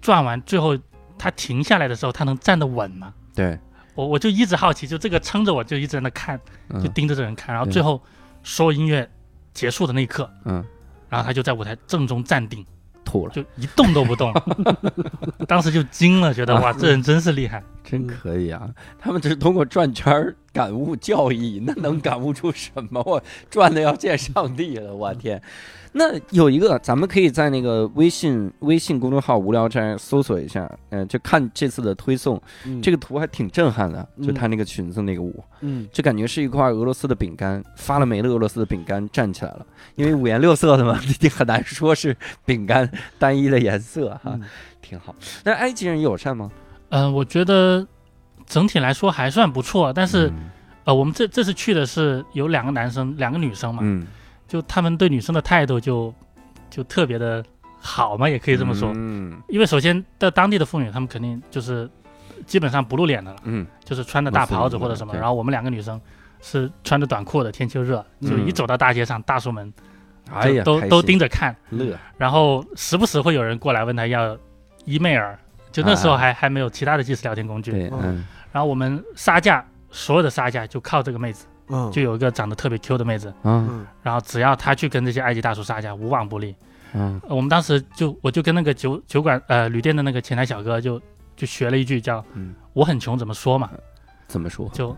[0.00, 0.76] 转完最后
[1.16, 3.14] 他停下来的时候，他能站得稳吗？
[3.32, 3.56] 对，
[3.94, 6.36] 我我就一直好奇，就这个撑着我就一直在那看，
[6.68, 8.02] 就嗯盯着这人看，然后最后
[8.42, 9.08] 所有音乐
[9.54, 10.64] 结束的那一刻，嗯，
[11.08, 12.66] 然后他就在舞台正中站定，
[13.04, 14.34] 吐了，就一动都不动，
[15.46, 17.62] 当时就惊了，觉得 哇，这人真是厉害。
[17.84, 18.68] 真可以啊！
[18.98, 23.00] 他们只是通过转圈儿感悟教义，那能感悟出什么？
[23.06, 25.40] 我转的要见上帝了，我天！
[25.92, 32.40] 那有一个，咱们可以在那个微信微信公众号“无聊斋”搜索一下，嗯、就看这次的推送，
[32.80, 35.88] 这个个图还挺震撼的，就嗯他那个裙子那个舞，嗯。
[35.92, 39.66] 就感觉是一块俄罗斯的饼干，发了霉的俄罗斯的饼干站起来了，
[39.96, 44.42] 因为五颜六色的嘛， 你很难说是饼干单一的颜色哈，嗯。
[44.80, 45.14] 挺好。
[45.44, 46.50] 那埃及人友善吗？
[46.90, 47.86] 嗯、我觉得
[48.46, 50.50] 整体来说还算不错，但是、嗯。
[50.84, 54.06] 呃，我们这这次去的是有两个男生，两个女生嘛，嗯，
[54.50, 56.12] 就他们对女生的态度就
[56.68, 57.44] 就特别的
[57.78, 58.90] 好嘛，也可可以这么说。
[58.96, 59.40] 嗯。
[59.48, 61.88] 因为首先在当地的妇女，她们肯定就是
[62.46, 63.64] 基本上不露脸的了，嗯。
[63.84, 65.14] 就是穿着大袍子或者什么。
[65.14, 66.00] 然后我们两个女生
[66.42, 69.72] 是穿着短裤的，天气又热，就嗯一走到大街上，大叔们
[70.32, 74.36] 哎呀，都都盯着看，乐，然后时不时会有人过来问他要
[74.84, 75.38] 伊妹儿，
[75.70, 76.18] 就那时候啊。
[76.18, 77.88] 还、还没有其他的即时聊天工具，对，
[78.50, 81.90] 然后我们杀价所有的杀价就靠这个妹子，嗯。
[81.92, 83.66] 就有一个长得特别 Q 的妹子，嗯。
[83.70, 83.86] 嗯。
[84.02, 86.54] 然后只要她去跟这些埃及大叔杀价，无往不利。
[86.92, 87.20] 嗯。
[87.28, 91.00] 呃我们当时就我就跟那个酒酒馆呃旅店的那个前台小哥就
[91.36, 93.70] 就学了一句叫嗯，“我很穷怎么说嘛？
[94.26, 94.96] 怎么说”，就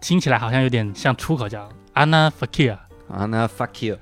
[0.00, 2.76] 听起来好像有点像出口叫 “Anna Fakir”，
[3.08, 3.26] 啊？
[3.26, 3.96] 那 fuck you，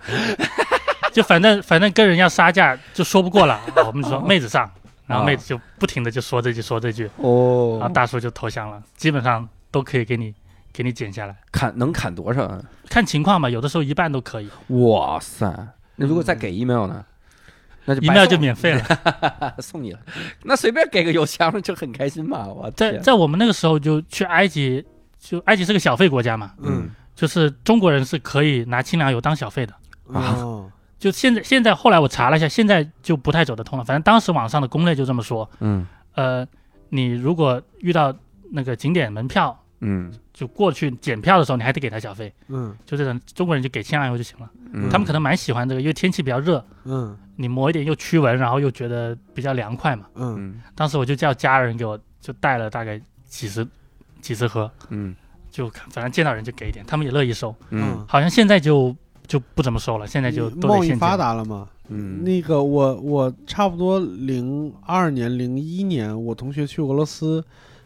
[1.12, 4.70] 就反正反正跟人要杀价就说不过了， 我们就说妹子上，
[5.06, 7.78] 然后妹子就不停的就说这句说这句，哦。
[7.80, 10.32] 然后哦，大叔就投降了，基本上都可以给你
[10.72, 12.60] 给你剪下来，砍能砍多少啊？
[12.88, 15.46] 看情况吧，有的时候一半都可以哇塞，
[15.96, 17.04] 那如果再给 email 呢？
[17.84, 18.84] 那就白，email 送就免费了。
[19.60, 20.00] 送你了，
[20.42, 22.46] 那随便给个邮箱就很开心嘛！
[22.46, 24.84] 我在在我们那个时候就去埃及，
[25.18, 29.72] 就埃及是个小费国家嘛，嗯就是中国人是可以拿清凉油当小费的。
[30.12, 33.84] 啊哦就现在现在后来我查了一下，现在就不太走得通了。
[33.84, 36.44] 反正当时网上的攻略就这么说，嗯呃，
[36.88, 38.12] 你如果遇到
[38.50, 42.32] 那个景点门票，嗯就过去检票的时候，你还得给他小费。
[42.48, 44.50] 嗯就这种中国人就给清凉油就行了。
[44.72, 50.06] 嗯，他们可能蛮喜欢这个，因为天气比较热，嗯你抹一点又驱蚊，然后又觉得比较凉快嘛。
[50.14, 53.66] 嗯嗯当时我就叫家人给我就带了大概几十
[54.20, 55.14] 几十盒，嗯
[55.50, 57.54] 就反正见到人就给一点，他们也乐意收。
[57.70, 58.94] 嗯好像现在就
[59.26, 61.18] 就不怎么收了，现在就都贸易发得现金。
[61.18, 61.68] 达了嘛。
[61.90, 67.42] 嗯那个我我差不多零二年零一年，我同学去俄罗斯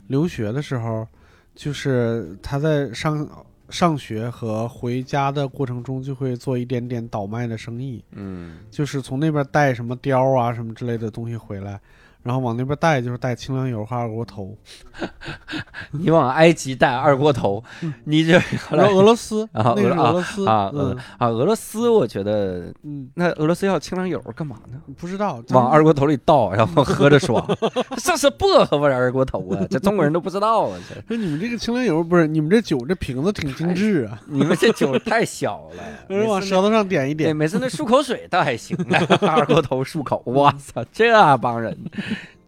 [0.09, 1.07] 留学的时候，
[1.55, 3.28] 就是他在上
[3.68, 11.80] 上学和回家的过程中，就会做一点点倒卖的生意，嗯就是从那边带什么貂啊什么之类的东西回来。
[12.22, 14.56] 然后往那边带就是带清凉油和二锅头，
[15.92, 17.62] 你往埃及带二锅头，
[18.04, 18.38] 你这
[18.70, 24.78] 俄罗斯啊那是俄俄罗斯啊俄嗯啊俄罗斯，我觉得嗯，那俄罗斯要清凉油干嘛呢？
[24.96, 27.44] 不知道往二锅头里倒，然后喝着爽，
[27.98, 29.66] 这是薄荷味儿二锅头啊！
[29.70, 30.78] 这中国人都不知道啊！
[30.88, 37.36] 这 说你们这个清凉油不是你们这酒这瓶子挺精致啊，你们这酒太小了，就是往舌头上点一对，点。
[37.36, 38.76] 每次那漱口水倒还行，
[39.22, 41.76] 二锅头漱口，哇塞，这帮人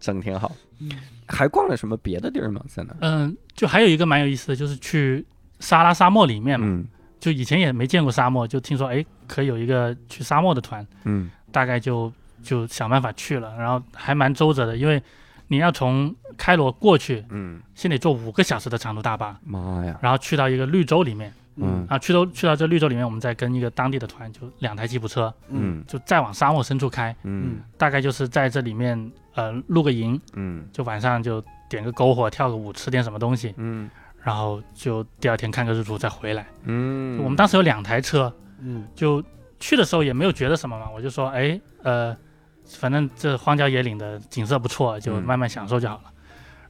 [0.04, 0.52] 整挺好。
[1.26, 2.60] 还逛了什么别的地儿吗？
[2.68, 2.94] 在那？
[3.00, 5.24] 嗯，就还有一个蛮有意思的，就是去
[5.58, 6.86] 撒拉沙漠里面嘛，嗯。
[7.18, 11.30] 就以前也没见过沙漠，就听说哎可以有一个去沙漠的团，嗯。
[11.50, 15.02] 大概就就想办法去了，然后还蛮周折的，因为
[15.48, 21.86] 你要从开罗过去，嗯，先得坐五个小时的长途大巴，妈呀，然后去到一个绿洲里面，嗯。
[21.88, 25.84] 啊，去到去到这绿洲里面，我们再跟一个当地的团，就两台吉普车，嗯。
[25.86, 27.60] 就再往沙漠深处开，嗯。
[27.76, 30.66] 大概就是在这里面呃露个营，嗯。
[30.72, 33.88] 就晚上就点个篝火，跳个舞，吃点什么东西，嗯。
[34.22, 36.46] 然后就第二天看个日出再回来。
[36.64, 38.86] 嗯，我们当时有两台车，嗯。
[38.94, 39.22] 就
[39.60, 42.16] 去的时候也没有觉得什么嘛，我就说，哎，呃，
[42.66, 45.22] 反正这荒郊野岭的景色不错，就嗯。
[45.22, 46.04] 慢慢享受就好了。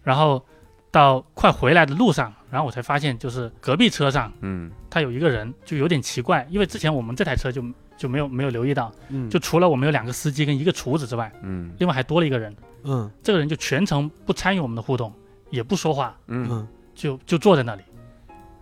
[0.02, 0.44] 然后
[0.90, 4.70] 到快回来的路上，然后我才发现，就是隔壁车上嗯。
[4.88, 7.60] 他有一个人，就有点奇怪，因为之前我们这台车就
[7.96, 11.72] 就没有没有留意到，嗯，就除了我们有两个司机跟一个厨子之外，嗯。
[11.80, 12.56] 另外还多了一个人。
[12.84, 13.10] 嗯。
[13.24, 15.12] 这个人就全程不参与我们的互动，
[15.50, 16.46] 也不说话，嗯。
[16.48, 16.68] 嗯。
[16.94, 17.82] 就就坐在那里，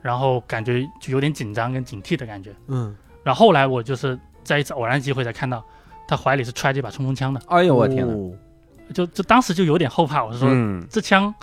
[0.01, 2.51] 然后感觉就有点紧张跟警惕的感觉。
[2.68, 5.62] 嗯，然后后来我就是在一次偶然机会才看到，
[6.09, 8.14] 他怀里是揣着一把冲锋枪的，哎呦我天哪！
[8.14, 8.32] 哦
[8.93, 10.82] 就就当时就有点后怕，我是说、嗯。
[10.90, 11.34] 这枪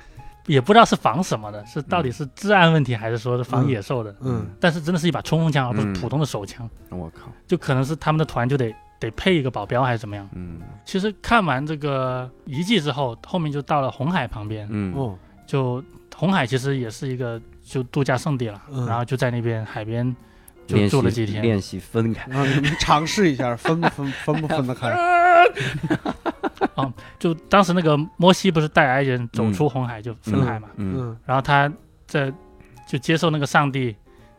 [0.49, 4.13] 也不知道是防什么的，是到底是治安问题还是说是防野兽的？
[4.21, 10.27] 嗯但是真的是一把冲锋枪，而不是嗯普通的手枪，我靠，就可能是他们的团就得得配一个保镖还是怎么样。
[10.33, 15.83] 嗯其实看完这个遗迹之后，后面就到了红海旁边，嗯哦就
[16.15, 20.15] 红海其实也是一个就度假胜地了，嗯然后就在那边海边
[20.67, 21.41] 就住了几天。
[21.41, 22.29] 练习分开。
[22.79, 24.93] 尝试一下分不分分不分得开？
[27.19, 31.17] 就当时那个摩西不是带埃及人走出红海就分海嘛，嗯嗯。
[31.25, 31.71] 然后他
[32.07, 32.31] 在
[32.87, 33.95] 就接受那个上帝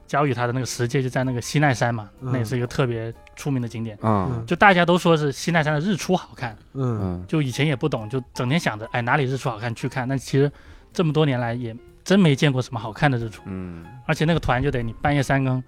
[0.07, 2.33] 教予他的那个十诫，就在那个西奈山嘛，嗯。
[2.33, 3.97] 那也是一个特别出名的景点。
[4.03, 6.99] 啊就大家都说是西奈山的日出好看，嗯。
[7.01, 7.25] 嗯。
[7.29, 10.51] 就以前也不懂，就整天想着哎哪里日出好看去看，但其实
[10.93, 13.43] 这么多年来也真没见过什么好看的日出。
[13.47, 13.87] 嗯。
[14.07, 15.63] 而且那个团就得你半夜三更，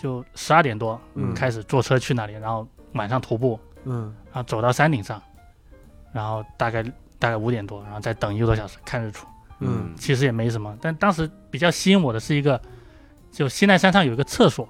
[0.00, 1.34] 就十二点多嗯。
[1.34, 4.14] 开始坐车去那里，然后晚上徒步，嗯。
[4.32, 5.22] 然后走到山顶上，
[6.14, 6.82] 然后大概
[7.18, 9.26] 大概五点多，然后再等一个多小时看日出。
[9.60, 12.60] 嗯其实也没什么，但当时比较吸引我的是一个，
[13.30, 14.68] 就西奈山上有一个厕所，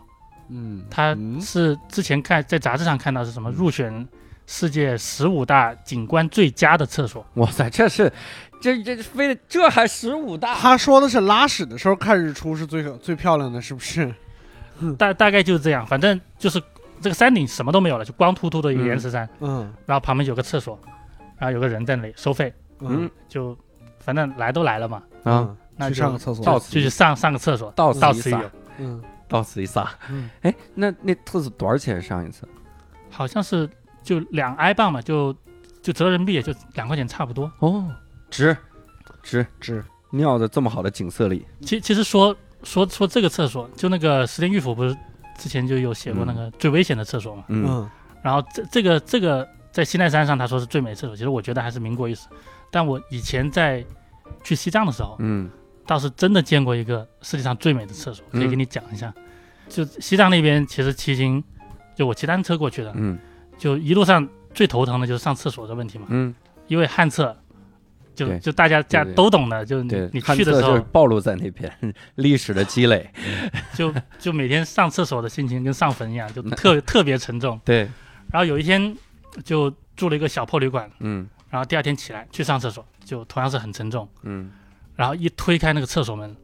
[0.49, 4.07] 嗯，它嗯是之前看在杂志上看到是什么入选
[4.47, 7.24] 世界十五大景观最佳的厕所。
[7.34, 8.12] 哇塞，这是
[8.61, 10.55] 这这非得这还十五大？
[10.55, 14.14] 他说的是拉屎的时候看日出是最最漂亮的，是不是？
[14.99, 16.62] 大大概就是这样，反正就是
[17.01, 20.78] 这个山顶什么都没有了，就光秃秃的一个岩石山，嗯然后旁边有个厕所，
[21.39, 23.11] 然后有个人在那里收费，嗯。
[23.28, 23.57] 就
[23.99, 29.03] 反正来都来了嘛，啊，那就上个厕所，到就去上上个厕所，到此一撒到此一游，嗯。
[29.26, 29.91] 到此一撒。
[30.11, 30.30] 嗯。
[30.43, 32.47] 哎，那那厕所多少钱上一次？
[33.11, 33.68] 好像是
[34.03, 35.35] 就两埃镑嘛，就
[35.80, 37.51] 就折人民币也就两块钱差不多。
[37.61, 37.91] 哦，
[38.28, 38.57] 值
[39.22, 44.97] 值值，尿的这么好的景色里，其其实说说说这个厕所，就那个石田玉府不是
[45.39, 47.64] 之前就有写过那个最危险的厕所嘛，嗯。
[47.66, 47.91] 嗯。
[48.22, 52.28] 然后这这个这个在西奈山上他说是最美厕所，其实我觉得还是民国一时。
[52.70, 53.84] 但我以前在
[54.44, 55.50] 去西藏的时候，嗯
[55.84, 59.12] 倒是真的见过一个世界上最美的厕所，可以嗯给你讲一下。
[59.68, 61.42] 就西藏那边其实骑行，
[61.96, 63.18] 就我骑单车过去的，嗯
[63.58, 66.32] 就一路上最头疼的就是上厕所的问题嘛，嗯，
[66.68, 67.36] 因为旱厕。
[68.14, 71.68] 就就大家家都懂的，就你去的时候暴露在那边
[72.14, 73.10] 历史的积累。
[73.74, 77.60] 就就每天上厕所的心情跟上坟一样，就特特别沉重。
[77.64, 77.90] 对，
[78.30, 78.96] 然后有一天
[79.43, 81.28] 就住了一个小破旅馆，嗯。
[81.51, 84.09] 然后第二天起来去上厕所，就同样是很沉重。
[84.22, 84.51] 嗯。
[84.97, 86.37] 然后一推开那个厕所门，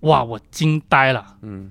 [0.00, 1.36] 哇，我惊呆了。
[1.42, 1.70] 嗯，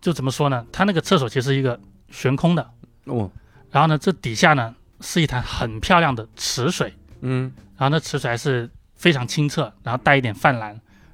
[0.00, 0.66] 就怎么说呢？
[0.72, 1.78] 它那个厕所其实是一个
[2.08, 2.70] 悬空的，
[3.04, 3.30] 哦，
[3.70, 7.52] 然后呢，这底下呢是一潭很漂亮的池水，嗯。
[7.76, 10.70] 然后那池水还是非常清澈，然后带一点泛蓝，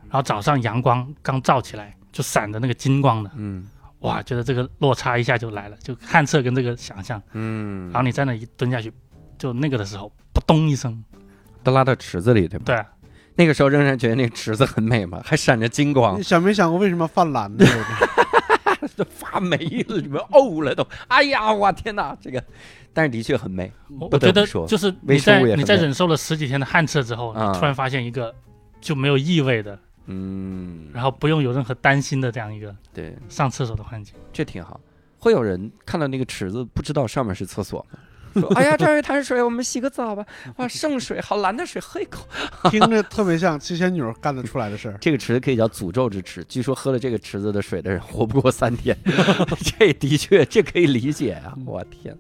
[0.09, 3.69] 然后早上阳光刚照起来就闪着那个金光的，嗯
[4.01, 7.21] 哇，觉得这个落差一下就来了，就旱厕跟这个想象。
[7.33, 8.93] 嗯，然后你在那一蹲下去，
[9.39, 11.03] 就那个的时候，扑通一声，
[11.63, 12.65] 都拉到池子里，对吧？
[12.67, 12.87] 对，啊
[13.39, 17.65] 那个时候仍然觉得那个池子很美嘛，还闪着金光你，想没想过为什么泛蓝呢？
[18.97, 19.57] 都发霉
[19.89, 20.87] 了，里面呕了都。
[21.09, 22.43] 哎呀，我天哪，这个，
[22.95, 23.71] 但是的确很美。
[23.99, 28.35] 我我觉得就是你在你在忍受了十几天的旱厕之后，啊你突然发现一个
[28.81, 34.15] 就没有异味的，嗯，然后不用有任何担心的这样一个对，上厕所的环境。
[34.33, 34.81] 这挺好。
[35.19, 37.99] 会有人看到那个池子，不知道上面是厕所吗？
[38.41, 40.23] 说：“哎呀，这儿有一潭水，我们洗个澡吧。
[40.59, 42.29] 哇，圣水，好蓝的水，喝一口。
[42.71, 44.99] 听着特别像七仙女干得出来的事儿。
[45.01, 48.95] 这个池子可以叫诅咒之池，据说喝了这个池子的水的人活不过三天。
[49.79, 51.57] 这的确，这可以理解啊！
[51.65, 52.15] 我天，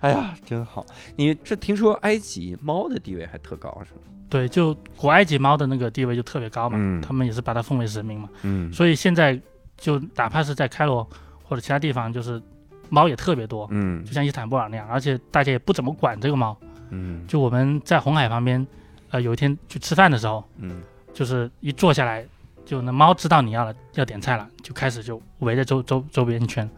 [0.00, 0.84] 哎呀，真好。
[1.16, 4.00] 你这听说埃及猫的地位还特高是吗？
[4.28, 7.00] 对，就古埃及猫的那个地位就特别高嘛，嗯。
[7.00, 8.72] 他们也是把它奉为神明嘛，嗯。
[8.72, 9.40] 所以现在
[9.76, 11.08] 就哪怕是在开罗
[11.42, 12.40] 或者其他地方，就是
[12.88, 14.04] 猫也特别多，嗯。
[14.04, 16.56] 就像伊斯坦布尔那样，而且大家也不怎么管这个猫。
[16.90, 17.26] 嗯。
[17.26, 18.66] 就我们在红海旁边，
[19.10, 20.82] 呃，有一天去吃饭的时候，嗯。
[21.14, 22.24] 就是一坐下来，
[22.64, 26.68] 就那猫知道你要了要点菜了，就开始就围着周周周边一圈，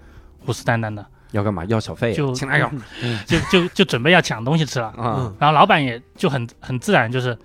[0.47, 1.65] 虎视眈眈的，要干嘛？
[1.67, 2.15] 要小费啊？
[2.15, 2.71] 就请哪有
[3.27, 4.89] 就就就准备要抢东西吃了。
[4.97, 5.33] 啊？
[5.39, 7.37] 然后老板也就很很自然，就是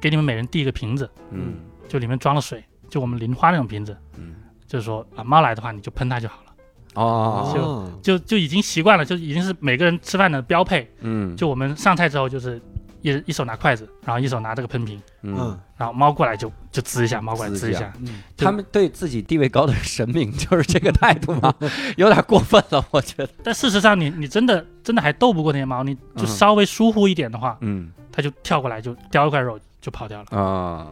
[0.00, 1.54] 给你们每人递一个瓶子，嗯
[1.88, 4.34] 就里面装了水，就我们零花那种瓶子，嗯
[4.66, 6.52] 就是说啊猫来的话你就喷它就好了，
[6.94, 10.90] 哦就，就就已经习惯了，就已经是每个人吃饭的标配。
[11.00, 12.60] 嗯就我们上菜之后就是
[13.04, 21.54] 一一手拿筷子，然后一手拿这个喷瓶，嗯嗯，然后猫过来就就滋一下，猫过来滋一下一下，嗯他们对自己地位高的神明 就是这个态度吗？
[21.98, 23.28] 有点过分了，我觉得。
[23.42, 30.38] 但事实上你你真的真的还斗不过那些猫，你就嗯稍微疏忽一点的话，嗯它就跳过来就叼一块肉就跑掉了。
[30.38, 30.88] 啊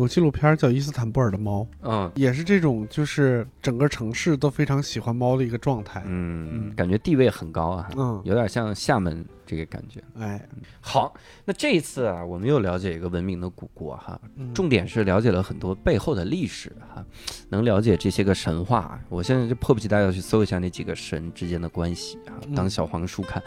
[0.00, 6.02] 有纪录片叫《伊斯坦布尔的猫》，嗯也是这种，就是整个城市都非常喜欢猫的一个状态。
[6.06, 10.02] 嗯，嗯感觉地位很高啊，嗯，有点像厦门这个感觉。
[10.18, 10.40] 哎，
[10.80, 11.12] 好，
[11.44, 17.04] 那这一次啊，我们又了解一个文明的古国哈，嗯重点是了解了很多背后的历史哈，
[17.50, 18.98] 能了解这些个神话。
[19.08, 23.42] 我现在就迫不及待要去搜一下那几个神之间的关系啊，嗯当小黄书看，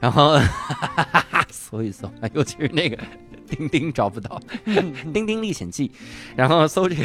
[0.00, 0.38] 然后
[1.52, 2.96] 搜一搜，啊尤其是那个
[3.48, 4.40] 钉钉找不到，
[5.12, 5.88] 《丁丁历险记》，
[6.36, 7.04] 然后搜这个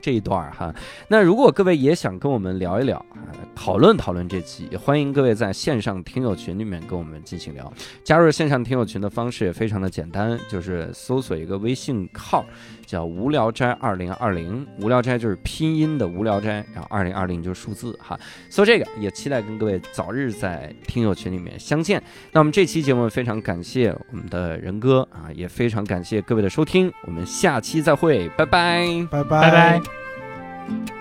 [0.00, 0.74] 这一段儿哈。
[1.08, 7.72] 那如果各位也想跟我们聊一聊啊，讨论讨论这期，也欢迎各位在线上听友群里面跟我们进行聊。
[8.04, 12.44] 加入线上听友群的方式也非常的简单，就是搜索一个微信号，
[12.90, 18.18] 叫“无聊斋二零二零”，无聊斋就是拼音的无聊斋，然后二零二零就是数字哈。
[18.48, 22.02] 搜这个，也期待跟各位早日在听友群里面相见。
[22.32, 28.84] 那我们这期节目非常感谢我们的仁哥啊，也非常感谢各位的收听，我们下期再会，拜拜。
[29.08, 29.80] 拜拜拜。
[29.80, 30.99] 拜